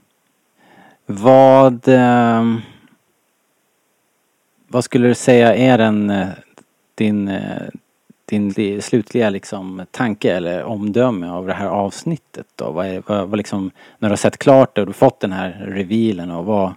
Vad, 1.06 1.88
ehm, 1.88 2.60
vad 4.68 4.84
skulle 4.84 5.08
du 5.08 5.14
säga 5.14 5.54
är 5.54 5.78
den, 5.78 6.12
din, 6.94 7.38
din 8.26 8.82
slutliga 8.82 9.30
liksom 9.30 9.86
tanke 9.90 10.32
eller 10.32 10.64
omdöme 10.64 11.28
av 11.28 11.46
det 11.46 11.52
här 11.52 11.66
avsnittet 11.66 12.46
då? 12.54 12.70
Vad 12.70 12.86
är, 12.86 13.02
vad, 13.06 13.28
vad 13.28 13.36
liksom, 13.36 13.70
när 13.98 14.08
du 14.08 14.12
har 14.12 14.16
sett 14.16 14.38
klart 14.38 14.74
det 14.74 14.80
och 14.80 14.86
du 14.86 14.92
fått 14.92 15.20
den 15.20 15.32
här 15.32 15.66
revealen 15.68 16.30
och 16.30 16.44
vad, 16.44 16.74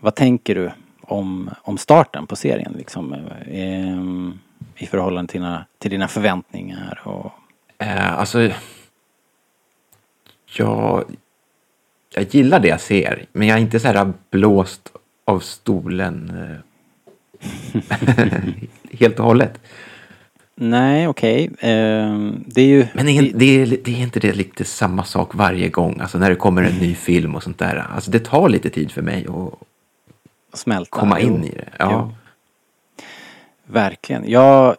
vad 0.00 0.14
tänker 0.14 0.54
du 0.54 0.70
om, 1.00 1.50
om 1.62 1.78
starten 1.78 2.26
på 2.26 2.36
serien 2.36 2.74
liksom? 2.78 3.14
ehm, 3.50 4.38
I 4.76 4.86
förhållande 4.86 5.32
till 5.32 5.40
dina, 5.40 5.64
till 5.78 5.90
dina 5.90 6.08
förväntningar 6.08 7.00
och 7.04 7.32
Eh, 7.78 8.18
alltså, 8.18 8.50
jag, 10.56 11.04
jag 12.14 12.34
gillar 12.34 12.60
det 12.60 12.68
jag 12.68 12.80
ser, 12.80 13.26
men 13.32 13.48
jag 13.48 13.58
är 13.58 13.62
inte 13.62 13.80
så 13.80 13.88
här 13.88 14.12
blåst 14.30 14.92
av 15.24 15.40
stolen 15.40 16.30
eh, 16.30 17.80
helt 18.98 19.18
och 19.18 19.24
hållet. 19.24 19.60
Nej, 20.60 21.08
okej. 21.08 21.50
Ehm, 21.60 22.44
det 22.46 22.62
är 22.62 22.66
ju... 22.66 22.86
Men 22.94 23.08
är, 23.08 23.32
det, 23.34 23.44
är, 23.44 23.66
det 23.66 23.90
är 23.90 24.02
inte 24.02 24.20
det 24.20 24.32
lite 24.32 24.64
samma 24.64 25.04
sak 25.04 25.34
varje 25.34 25.68
gång? 25.68 26.00
Alltså 26.00 26.18
när 26.18 26.30
det 26.30 26.36
kommer 26.36 26.62
en 26.62 26.74
ny 26.78 26.94
film 26.94 27.34
och 27.34 27.42
sånt 27.42 27.58
där. 27.58 27.86
Alltså 27.94 28.10
det 28.10 28.18
tar 28.24 28.48
lite 28.48 28.70
tid 28.70 28.90
för 28.92 29.02
mig 29.02 29.26
att 29.26 30.58
smälta. 30.58 30.90
komma 30.90 31.20
Jo. 31.20 31.26
in 31.26 31.44
i 31.44 31.50
det. 31.50 31.68
Ja. 31.78 31.90
Jo. 31.92 32.14
Verkligen. 33.66 34.30
Jag... 34.30 34.76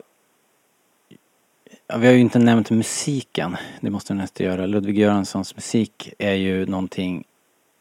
Ja, 1.88 1.98
vi 1.98 2.08
har 2.08 2.14
ju 2.14 2.20
inte 2.20 2.40
nämnt 2.40 2.70
musiken. 2.70 3.58
Det 3.82 3.90
måste 3.90 4.14
vi 4.14 4.20
nästan 4.20 4.46
göra. 4.46 4.66
Ludvig 4.66 4.98
Göranssons 5.00 5.56
musik 5.56 6.14
är 6.18 6.34
ju 6.34 6.66
någonting 6.66 7.24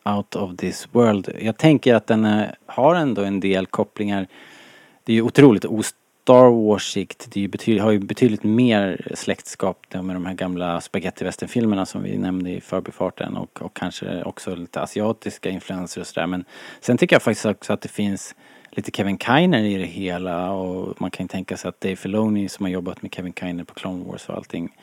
out 0.04 0.34
of 0.36 0.56
this 0.56 0.88
world. 0.92 1.28
Jag 1.40 1.56
tänker 1.56 1.94
att 1.94 2.06
den 2.06 2.24
är, 2.24 2.54
har 2.66 2.94
ändå 2.94 3.22
en 3.22 3.40
del 3.40 3.66
kopplingar. 3.66 4.26
Det 5.04 5.12
är 5.12 5.14
ju 5.14 5.22
otroligt 5.22 5.64
o-Star 5.64 5.98
Star 6.28 7.30
Det 7.30 7.36
är 7.36 7.40
ju 7.40 7.48
betydligt, 7.48 7.82
har 7.82 7.90
ju 7.90 7.98
betydligt 7.98 8.42
mer 8.42 9.12
släktskap 9.14 9.86
med 9.92 10.16
de 10.16 10.26
här 10.26 10.34
gamla 10.34 10.80
spaghetti-western-filmerna 10.80 11.86
som 11.86 12.02
vi 12.02 12.18
nämnde 12.18 12.50
i 12.50 12.60
förbifarten 12.60 13.36
och, 13.36 13.62
och 13.62 13.76
kanske 13.76 14.22
också 14.22 14.54
lite 14.54 14.80
asiatiska 14.80 15.50
influenser 15.50 16.00
och 16.00 16.06
sådär. 16.06 16.26
Men 16.26 16.44
sen 16.80 16.98
tycker 16.98 17.14
jag 17.16 17.22
faktiskt 17.22 17.46
också 17.46 17.72
att 17.72 17.80
det 17.80 17.88
finns 17.88 18.34
lite 18.70 18.90
Kevin 18.90 19.18
Kiner 19.18 19.62
i 19.62 19.74
det 19.74 19.86
hela 19.86 20.52
och 20.52 21.00
man 21.00 21.10
kan 21.10 21.24
ju 21.24 21.28
tänka 21.28 21.56
sig 21.56 21.68
att 21.68 21.80
Dave 21.80 21.96
Filoni 21.96 22.48
som 22.48 22.64
har 22.64 22.70
jobbat 22.70 23.02
med 23.02 23.14
Kevin 23.14 23.32
Kiner 23.32 23.64
på 23.64 23.74
Clone 23.74 24.04
Wars 24.04 24.28
och 24.28 24.36
allting 24.36 24.76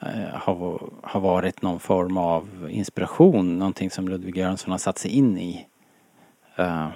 eh, 0.00 0.34
har, 0.34 0.80
har 1.02 1.20
varit 1.20 1.62
någon 1.62 1.80
form 1.80 2.16
av 2.16 2.68
inspiration, 2.70 3.58
någonting 3.58 3.90
som 3.90 4.08
Ludwig 4.08 4.36
Göransson 4.36 4.70
har 4.70 4.78
satt 4.78 4.98
sig 4.98 5.10
in 5.10 5.38
i. 5.38 5.66
Uh, 6.58 6.88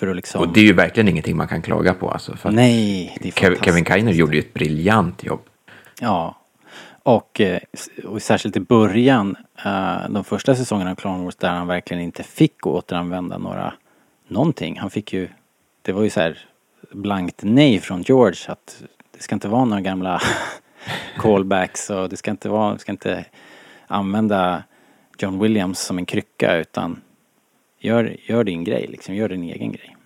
för 0.00 0.06
att 0.06 0.16
liksom... 0.16 0.40
Och 0.40 0.48
det 0.48 0.60
är 0.60 0.64
ju 0.64 0.72
verkligen 0.72 1.08
ingenting 1.08 1.36
man 1.36 1.48
kan 1.48 1.62
klaga 1.62 1.94
på. 1.94 2.10
Alltså, 2.10 2.36
Nej, 2.44 3.16
det 3.20 3.28
är 3.28 3.32
Kev- 3.32 3.40
Kevin 3.40 3.56
fantastiskt. 3.56 3.94
Kiner 3.94 4.12
gjorde 4.12 4.36
ju 4.36 4.40
ett 4.40 4.54
briljant 4.54 5.24
jobb. 5.24 5.40
Ja. 6.00 6.36
Och, 7.02 7.40
eh, 7.40 7.58
och 8.04 8.22
särskilt 8.22 8.56
i 8.56 8.60
början, 8.60 9.36
eh, 9.64 10.08
de 10.10 10.24
första 10.24 10.54
säsongerna 10.54 10.90
av 10.90 10.94
Clone 10.94 11.24
Wars 11.24 11.36
där 11.36 11.48
han 11.48 11.66
verkligen 11.66 12.02
inte 12.02 12.22
fick 12.22 12.66
återanvända 12.66 13.38
några, 13.38 13.74
någonting. 14.28 14.78
Han 14.78 14.90
fick 14.90 15.12
ju, 15.12 15.28
det 15.82 15.92
var 15.92 16.02
ju 16.02 16.10
så 16.10 16.20
här 16.20 16.38
blankt 16.92 17.40
nej 17.42 17.80
från 17.80 18.02
George 18.02 18.40
att 18.52 18.82
det 19.16 19.22
ska 19.22 19.34
inte 19.34 19.48
vara 19.48 19.64
några 19.64 19.80
gamla 19.80 20.20
callbacks 21.18 21.90
och 21.90 22.08
det 22.08 22.16
ska 22.16 22.30
inte 22.30 22.48
vara, 22.48 22.72
det 22.72 22.78
ska 22.78 22.92
inte 22.92 23.24
använda 23.86 24.62
John 25.18 25.38
Williams 25.38 25.80
som 25.80 25.98
en 25.98 26.06
krycka 26.06 26.56
utan 26.56 27.00
gör, 27.80 28.16
gör 28.22 28.44
din 28.44 28.64
grej 28.64 28.86
liksom, 28.86 29.14
gör 29.14 29.28
din 29.28 29.42
egen 29.42 29.72
grej. 29.72 29.96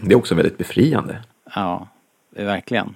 Det 0.00 0.12
är 0.12 0.16
också 0.16 0.34
väldigt 0.34 0.58
befriande. 0.58 1.22
Ja, 1.54 1.88
verkligen. 2.30 2.94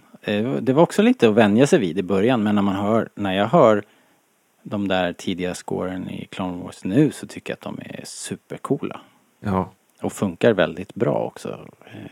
Det 0.61 0.73
var 0.73 0.83
också 0.83 1.03
lite 1.03 1.29
att 1.29 1.35
vänja 1.35 1.67
sig 1.67 1.79
vid 1.79 1.99
i 1.99 2.03
början 2.03 2.43
men 2.43 2.55
när 2.55 2.63
man 2.63 2.77
hör, 2.77 3.09
när 3.15 3.33
jag 3.37 3.47
hör 3.47 3.83
de 4.63 4.89
där 4.89 5.13
tidiga 5.13 5.55
scoren 5.55 6.11
i 6.11 6.27
Clone 6.27 6.63
Wars 6.63 6.85
nu 6.85 7.11
så 7.11 7.27
tycker 7.27 7.51
jag 7.51 7.57
att 7.57 7.61
de 7.61 7.79
är 7.85 8.03
supercoola. 8.05 9.01
Ja, 9.41 9.73
Och 10.03 10.13
funkar 10.13 10.53
väldigt 10.53 10.95
bra 10.95 11.15
också. 11.19 11.49
Eh, 11.87 12.11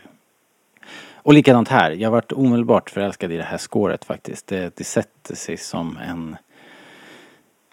Och 1.22 1.34
likadant 1.34 1.68
här, 1.68 1.90
jag 1.90 2.10
varit 2.10 2.32
omedelbart 2.32 2.90
förälskad 2.90 3.32
i 3.32 3.36
det 3.36 3.42
här 3.42 3.58
scoret 3.58 4.04
faktiskt. 4.04 4.46
Det, 4.46 4.76
det 4.76 4.84
sätter 4.84 5.34
sig 5.34 5.56
som 5.56 5.96
en... 6.08 6.36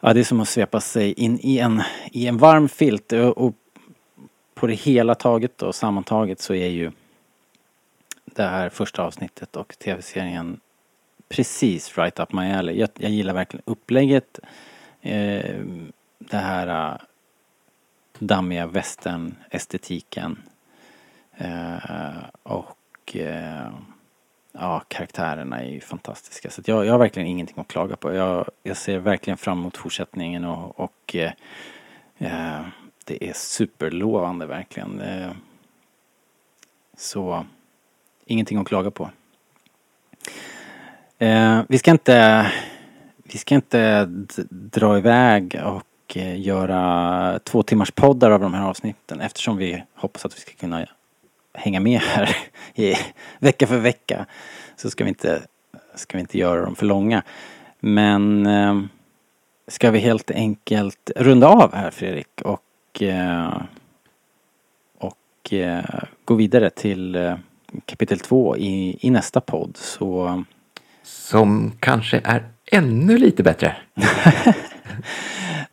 Ja, 0.02 0.14
det 0.14 0.20
är 0.20 0.24
som 0.24 0.40
att 0.40 0.48
svepa 0.48 0.82
sig 0.82 1.14
in 1.14 1.40
i 1.42 1.58
en, 1.60 1.82
i 2.12 2.28
en 2.28 2.38
varm 2.38 2.70
filt. 2.70 3.12
Och, 3.12 3.38
och 3.38 3.54
på 4.56 4.68
det 4.68 4.74
hela 4.74 5.16
taget 5.16 5.62
och 5.62 5.76
sammantaget 5.76 6.40
så 6.40 6.54
är 6.54 6.68
ju 6.68 6.92
det 8.26 8.44
här 8.44 8.70
första 8.70 9.04
avsnittet 9.04 9.56
och 9.56 9.80
tv-serien 9.80 10.60
precis 11.30 11.98
right 11.98 12.20
up 12.20 12.34
my 12.34 12.52
alley. 12.52 12.80
Jag, 12.80 12.90
jag 12.98 13.12
gillar 13.12 13.34
verkligen 13.34 13.64
upplägget. 13.66 14.40
Eh, 15.02 15.60
det 16.20 16.38
här 16.38 16.92
eh, 16.92 16.98
dammiga 18.20 18.68
västern-estetiken. 18.68 20.38
Eh, 21.38 22.24
och 22.44 23.16
eh, 23.16 23.70
ja, 24.52 24.84
karaktärerna 24.88 25.62
är 25.62 25.70
ju 25.70 25.80
fantastiska. 25.80 26.50
Så 26.50 26.62
att 26.62 26.68
jag, 26.68 26.86
jag 26.86 26.92
har 26.92 27.00
verkligen 27.00 27.28
ingenting 27.28 27.60
att 27.60 27.68
klaga 27.68 27.96
på. 27.96 28.14
Jag, 28.14 28.50
jag 28.64 28.78
ser 28.78 28.98
verkligen 28.98 29.38
fram 29.38 29.60
emot 29.60 29.78
fortsättningen 29.78 30.46
och, 30.46 30.80
och 30.80 31.16
eh, 31.16 31.32
eh, 32.18 32.62
det 33.06 33.30
är 33.30 33.34
superlovande 33.34 34.46
verkligen. 34.46 35.02
Eh, 35.02 35.32
så 36.98 37.46
ingenting 38.26 38.58
att 38.58 38.68
klaga 38.68 38.92
på. 38.92 39.10
Eh, 41.18 41.62
vi 41.68 41.78
ska 41.78 41.92
inte 41.92 42.52
vi 43.24 43.38
ska 43.38 43.56
inte 43.56 44.06
dra 44.50 44.98
iväg 44.98 45.62
och 45.66 46.18
eh, 46.18 46.42
göra 46.42 47.40
två 47.40 47.64
timmars 47.64 47.92
poddar 47.92 48.32
av 48.32 48.40
de 48.40 48.54
här 48.54 48.64
avsnitten 48.64 49.22
eftersom 49.22 49.58
vi 49.58 49.84
hoppas 49.94 50.26
att 50.26 50.36
vi 50.36 50.40
ska 50.40 50.54
kunna 50.54 50.86
hänga 51.54 51.80
med 51.80 52.00
här 52.00 52.38
i 52.76 52.94
vecka 53.40 53.68
för 53.68 53.78
vecka. 53.78 54.26
Så 54.76 54.90
ska 54.90 55.04
vi 55.04 55.10
inte, 55.10 55.42
ska 55.96 56.18
vi 56.18 56.22
inte 56.22 56.38
göra 56.38 56.62
dem 56.62 56.76
för 56.76 56.86
långa. 56.86 57.24
Men 57.80 58.48
ska 59.68 59.92
vi 59.92 60.00
helt 60.00 60.32
enkelt 60.32 61.12
runda 61.16 61.48
av 61.48 61.74
här 61.74 61.92
Fredrik 61.92 62.42
och, 62.42 62.65
eh, 63.02 63.62
och 64.98 65.54
eh, 65.54 66.04
gå 66.26 66.36
vidare 66.36 66.70
till 66.70 67.16
eh, 67.16 67.36
kapitel 67.86 68.20
två 68.20 68.58
i, 68.58 68.98
i 69.02 69.10
nästa 69.10 69.42
podd. 69.42 69.78
Så 69.78 70.44
som 71.04 71.72
kanske 71.80 72.22
är 72.24 72.44
ännu 72.72 73.18
lite 73.18 73.44
bättre. 73.44 73.76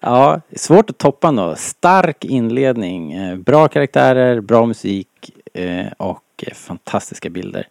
Ja, 0.04 0.40
svårt 0.56 0.90
att 0.90 0.98
toppa 0.98 1.28
ändå. 1.28 1.54
Stark 1.56 2.24
inledning, 2.24 3.12
eh, 3.12 3.36
bra 3.36 3.68
karaktärer, 3.68 4.40
bra 4.40 4.66
musik 4.66 5.30
eh, 5.54 5.86
och 5.96 6.44
eh, 6.46 6.54
fantastiska 6.54 7.30
bilder. 7.30 7.68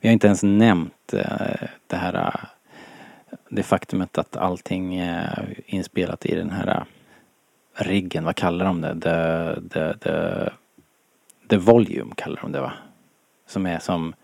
Vi 0.00 0.08
har 0.08 0.12
inte 0.12 0.26
ens 0.26 0.42
nämnt 0.42 1.12
eh, 1.12 1.68
det 1.86 1.96
här 1.96 2.14
eh, 2.14 2.48
det 3.48 3.62
faktumet 3.62 4.18
att 4.18 4.36
allting 4.36 4.96
är 4.96 5.54
inspelat 5.66 6.26
i 6.26 6.34
den 6.34 6.50
här 6.50 6.68
eh, 6.68 6.82
riggen, 7.74 8.24
vad 8.24 8.36
kallar 8.36 8.64
de 8.64 8.80
det? 8.80 9.00
The, 9.00 9.68
the, 9.68 9.98
the, 9.98 10.50
the 11.48 11.56
volume 11.56 12.12
kallar 12.16 12.40
de 12.40 12.52
det 12.52 12.60
va? 12.60 12.72
Som 13.46 13.66
är 13.66 13.78
som 13.78 14.14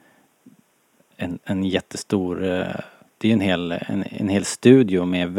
en, 1.17 1.39
en 1.45 1.65
jättestor 1.65 2.45
eh, 2.45 2.67
det 3.21 3.29
är 3.29 3.33
en 3.33 3.41
hel, 3.41 3.73
en, 3.73 4.05
en 4.11 4.29
hel 4.29 4.45
studio 4.45 5.05
med 5.05 5.39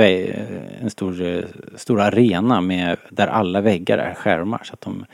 en 0.81 0.89
stor, 0.89 1.21
eh, 1.21 1.43
stor 1.75 2.01
arena 2.01 2.61
med, 2.61 2.97
där 3.09 3.27
alla 3.27 3.61
väggar 3.61 3.97
är 3.97 4.13
skärmar 4.13 4.61
så 4.63 4.73
att 4.73 4.81
de 4.81 5.05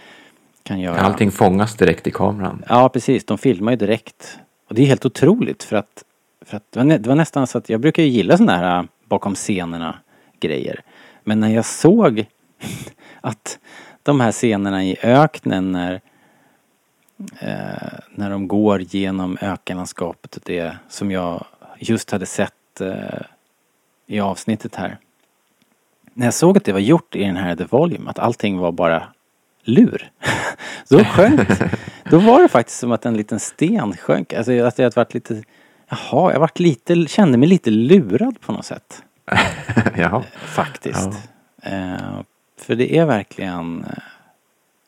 kan 0.63 0.79
göra... 0.79 0.99
Allting 0.99 1.31
fångas 1.31 1.75
direkt 1.75 2.07
i 2.07 2.11
kameran. 2.11 2.63
Ja 2.69 2.89
precis, 2.89 3.25
de 3.25 3.37
filmar 3.37 3.71
ju 3.71 3.77
direkt. 3.77 4.39
Och 4.69 4.75
det 4.75 4.81
är 4.81 4.85
helt 4.85 5.05
otroligt 5.05 5.63
för 5.63 5.75
att, 5.75 6.03
för 6.45 6.57
att 6.57 6.63
det, 6.69 6.79
var 6.79 6.85
nä, 6.85 6.97
det 6.97 7.09
var 7.09 7.15
nästan 7.15 7.47
så 7.47 7.57
att 7.57 7.69
jag 7.69 7.79
brukar 7.81 8.03
ju 8.03 8.09
gilla 8.09 8.37
sådana 8.37 8.57
här 8.57 8.79
äh, 8.79 8.85
bakom 9.05 9.35
scenerna 9.35 9.99
grejer. 10.39 10.81
Men 11.23 11.39
när 11.39 11.49
jag 11.49 11.65
såg 11.65 12.25
att 13.21 13.59
de 14.03 14.19
här 14.19 14.31
scenerna 14.31 14.83
i 14.83 14.97
öknen 15.03 15.71
när 15.71 16.01
eh, 17.39 17.99
när 18.09 18.29
de 18.29 18.47
går 18.47 18.81
genom 18.81 19.37
ökenlandskapet 19.41 20.35
och 20.35 20.41
det 20.45 20.77
som 20.89 21.11
jag 21.11 21.45
just 21.79 22.11
hade 22.11 22.25
sett 22.25 22.81
eh, 22.81 23.21
i 24.07 24.19
avsnittet 24.19 24.75
här. 24.75 24.97
När 26.13 26.25
jag 26.25 26.33
såg 26.33 26.57
att 26.57 26.63
det 26.63 26.73
var 26.73 26.79
gjort 26.79 27.15
i 27.15 27.23
den 27.23 27.35
här 27.35 27.55
The 27.55 27.63
Volume, 27.63 28.09
att 28.09 28.19
allting 28.19 28.57
var 28.57 28.71
bara 28.71 29.03
lur. 29.63 30.11
Då 30.89 31.03
sjönk 31.03 31.49
Då 32.09 32.19
var 32.19 32.41
det 32.41 32.47
faktiskt 32.47 32.79
som 32.79 32.91
att 32.91 33.05
en 33.05 33.17
liten 33.17 33.39
sten 33.39 33.97
sjönk. 33.97 34.33
Alltså 34.33 34.63
att 34.63 34.79
jag 34.79 34.95
varit 34.95 35.13
lite, 35.13 35.43
jaha, 35.89 36.33
jag 36.33 36.39
varit 36.39 36.59
lite, 36.59 37.05
kände 37.07 37.37
mig 37.37 37.49
lite 37.49 37.69
lurad 37.69 38.41
på 38.41 38.51
något 38.51 38.65
sätt. 38.65 39.03
Jaha. 39.95 40.23
Faktiskt. 40.45 41.09
Eh, 41.63 42.19
för 42.57 42.75
det 42.75 42.97
är 42.97 43.05
verkligen 43.05 43.83
eh, 43.83 44.03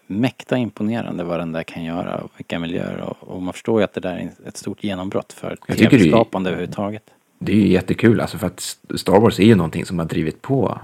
mäkta 0.07 0.57
imponerande 0.57 1.23
vad 1.23 1.39
den 1.39 1.51
där 1.51 1.63
kan 1.63 1.83
göra 1.83 2.17
och 2.17 2.31
vilka 2.37 2.59
miljöer 2.59 3.01
och, 3.01 3.17
och 3.35 3.41
man 3.41 3.53
förstår 3.53 3.79
ju 3.79 3.83
att 3.83 3.93
det 3.93 4.01
där 4.01 4.15
är 4.17 4.47
ett 4.47 4.57
stort 4.57 4.83
genombrott 4.83 5.33
för 5.33 5.55
tv-skapande 5.55 6.49
överhuvudtaget. 6.49 7.03
Det 7.39 7.51
är 7.51 7.55
ju 7.55 7.67
jättekul 7.67 8.21
alltså 8.21 8.37
för 8.37 8.47
att 8.47 8.77
Star 8.95 9.19
Wars 9.19 9.39
är 9.39 9.43
ju 9.43 9.55
någonting 9.55 9.85
som 9.85 9.99
har 9.99 10.05
drivit 10.05 10.41
på 10.41 10.79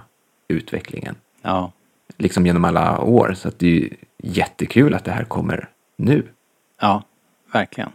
utvecklingen. 0.47 1.15
Ja, 1.41 1.71
Liksom 2.17 2.45
genom 2.45 2.65
alla 2.65 3.01
år. 3.01 3.33
Så 3.33 3.47
att 3.47 3.59
det 3.59 3.67
är 3.67 3.71
ju 3.71 3.89
jättekul 4.17 4.93
att 4.93 5.03
det 5.03 5.11
här 5.11 5.23
kommer 5.23 5.69
nu. 5.95 6.23
ja, 6.81 7.03
verkligen. 7.53 7.89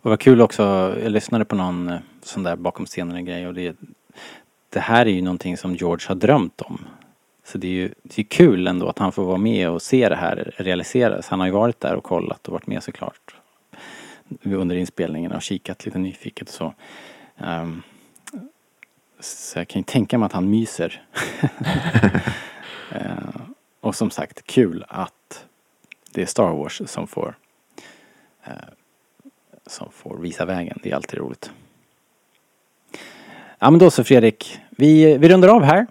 Och 0.00 0.10
vad 0.10 0.20
kul 0.20 0.40
också, 0.40 0.62
jag 1.02 1.12
lyssnade 1.12 1.44
på 1.44 1.56
någon 1.56 1.88
eh, 1.88 1.98
sån 2.22 2.42
där 2.42 2.56
bakom 2.56 2.86
scenerna 2.86 3.22
grej 3.22 3.46
och 3.46 3.54
det, 3.54 3.76
det 4.68 4.80
här 4.80 5.06
är 5.06 5.10
ju 5.10 5.22
någonting 5.22 5.56
som 5.56 5.74
George 5.74 6.08
har 6.08 6.14
drömt 6.14 6.60
om. 6.60 6.84
Så 7.44 7.58
det 7.58 7.66
är 7.66 7.72
ju 7.72 7.94
det 8.02 8.22
är 8.22 8.24
kul 8.24 8.66
ändå 8.66 8.88
att 8.88 8.98
han 8.98 9.12
får 9.12 9.24
vara 9.24 9.38
med 9.38 9.70
och 9.70 9.82
se 9.82 10.08
det 10.08 10.16
här 10.16 10.52
realiseras. 10.56 11.28
Han 11.28 11.40
har 11.40 11.46
ju 11.46 11.52
varit 11.52 11.80
där 11.80 11.94
och 11.94 12.04
kollat 12.04 12.46
och 12.46 12.52
varit 12.52 12.66
med 12.66 12.82
såklart 12.82 13.34
under 14.42 14.76
inspelningen 14.76 15.32
och 15.32 15.42
kikat 15.42 15.84
lite 15.84 15.98
nyfiket 15.98 16.48
och 16.48 16.54
så. 16.54 16.74
Um, 17.36 17.82
så 19.20 19.58
jag 19.58 19.68
kan 19.68 19.80
ju 19.80 19.84
tänka 19.84 20.18
mig 20.18 20.26
att 20.26 20.32
han 20.32 20.50
myser. 20.50 21.02
uh, 22.92 23.36
och 23.80 23.94
som 23.94 24.10
sagt, 24.10 24.46
kul 24.46 24.84
att 24.88 25.44
det 26.10 26.22
är 26.22 26.26
Star 26.26 26.52
Wars 26.52 26.82
som 26.86 27.06
får 27.06 27.34
uh, 28.48 28.52
som 29.66 29.88
får 29.92 30.18
visa 30.18 30.44
vägen. 30.44 30.78
Det 30.82 30.90
är 30.90 30.94
alltid 30.94 31.18
roligt. 31.18 31.50
Ja 33.58 33.70
men 33.70 33.78
då 33.78 33.90
så 33.90 34.04
Fredrik, 34.04 34.58
vi, 34.70 35.18
vi 35.18 35.28
rundar 35.28 35.48
av 35.48 35.62
här. 35.62 35.86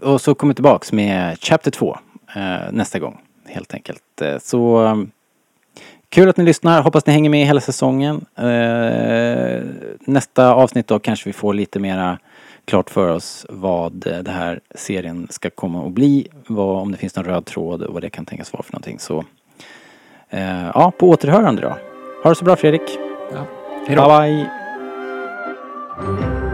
Och, 0.00 0.20
så 0.20 0.34
kommer 0.34 0.50
vi 0.50 0.54
tillbaks 0.54 0.92
med 0.92 1.38
Chapter 1.40 1.70
2 1.70 1.98
eh, 2.36 2.42
nästa 2.70 2.98
gång 2.98 3.20
helt 3.46 3.74
enkelt. 3.74 4.22
Eh, 4.22 4.38
så 4.38 4.78
um, 4.78 5.10
kul 6.08 6.28
att 6.28 6.36
ni 6.36 6.44
lyssnar, 6.44 6.82
hoppas 6.82 7.06
ni 7.06 7.12
hänger 7.12 7.30
med 7.30 7.46
hela 7.46 7.60
säsongen. 7.60 8.26
Eh, 8.36 9.62
nästa 10.00 10.54
avsnitt 10.54 10.86
då 10.86 10.98
kanske 10.98 11.28
vi 11.28 11.32
får 11.32 11.54
lite 11.54 11.78
mera 11.78 12.18
klart 12.64 12.90
för 12.90 13.08
oss 13.08 13.46
vad 13.48 14.06
eh, 14.06 14.18
det 14.18 14.30
här 14.30 14.60
serien 14.74 15.26
ska 15.30 15.50
komma 15.50 15.86
att 15.86 15.92
bli. 15.92 16.28
Vad, 16.46 16.82
om 16.82 16.92
det 16.92 16.98
finns 16.98 17.16
någon 17.16 17.24
röd 17.24 17.44
tråd 17.44 17.82
och 17.82 17.94
vad 17.94 18.02
det 18.02 18.10
kan 18.10 18.26
tänkas 18.26 18.52
vara 18.52 18.62
för 18.62 18.72
någonting. 18.72 18.98
Så 18.98 19.24
eh, 20.30 20.66
ja, 20.74 20.92
på 20.98 21.08
återhörande 21.08 21.62
då. 21.62 21.76
Ha 22.22 22.30
det 22.30 22.34
så 22.34 22.44
bra 22.44 22.56
Fredrik. 22.56 22.98
Ja. 23.32 23.46
Hej 23.86 23.96
då. 23.96 24.08
Bye 24.08 24.48
bye. 26.08 26.53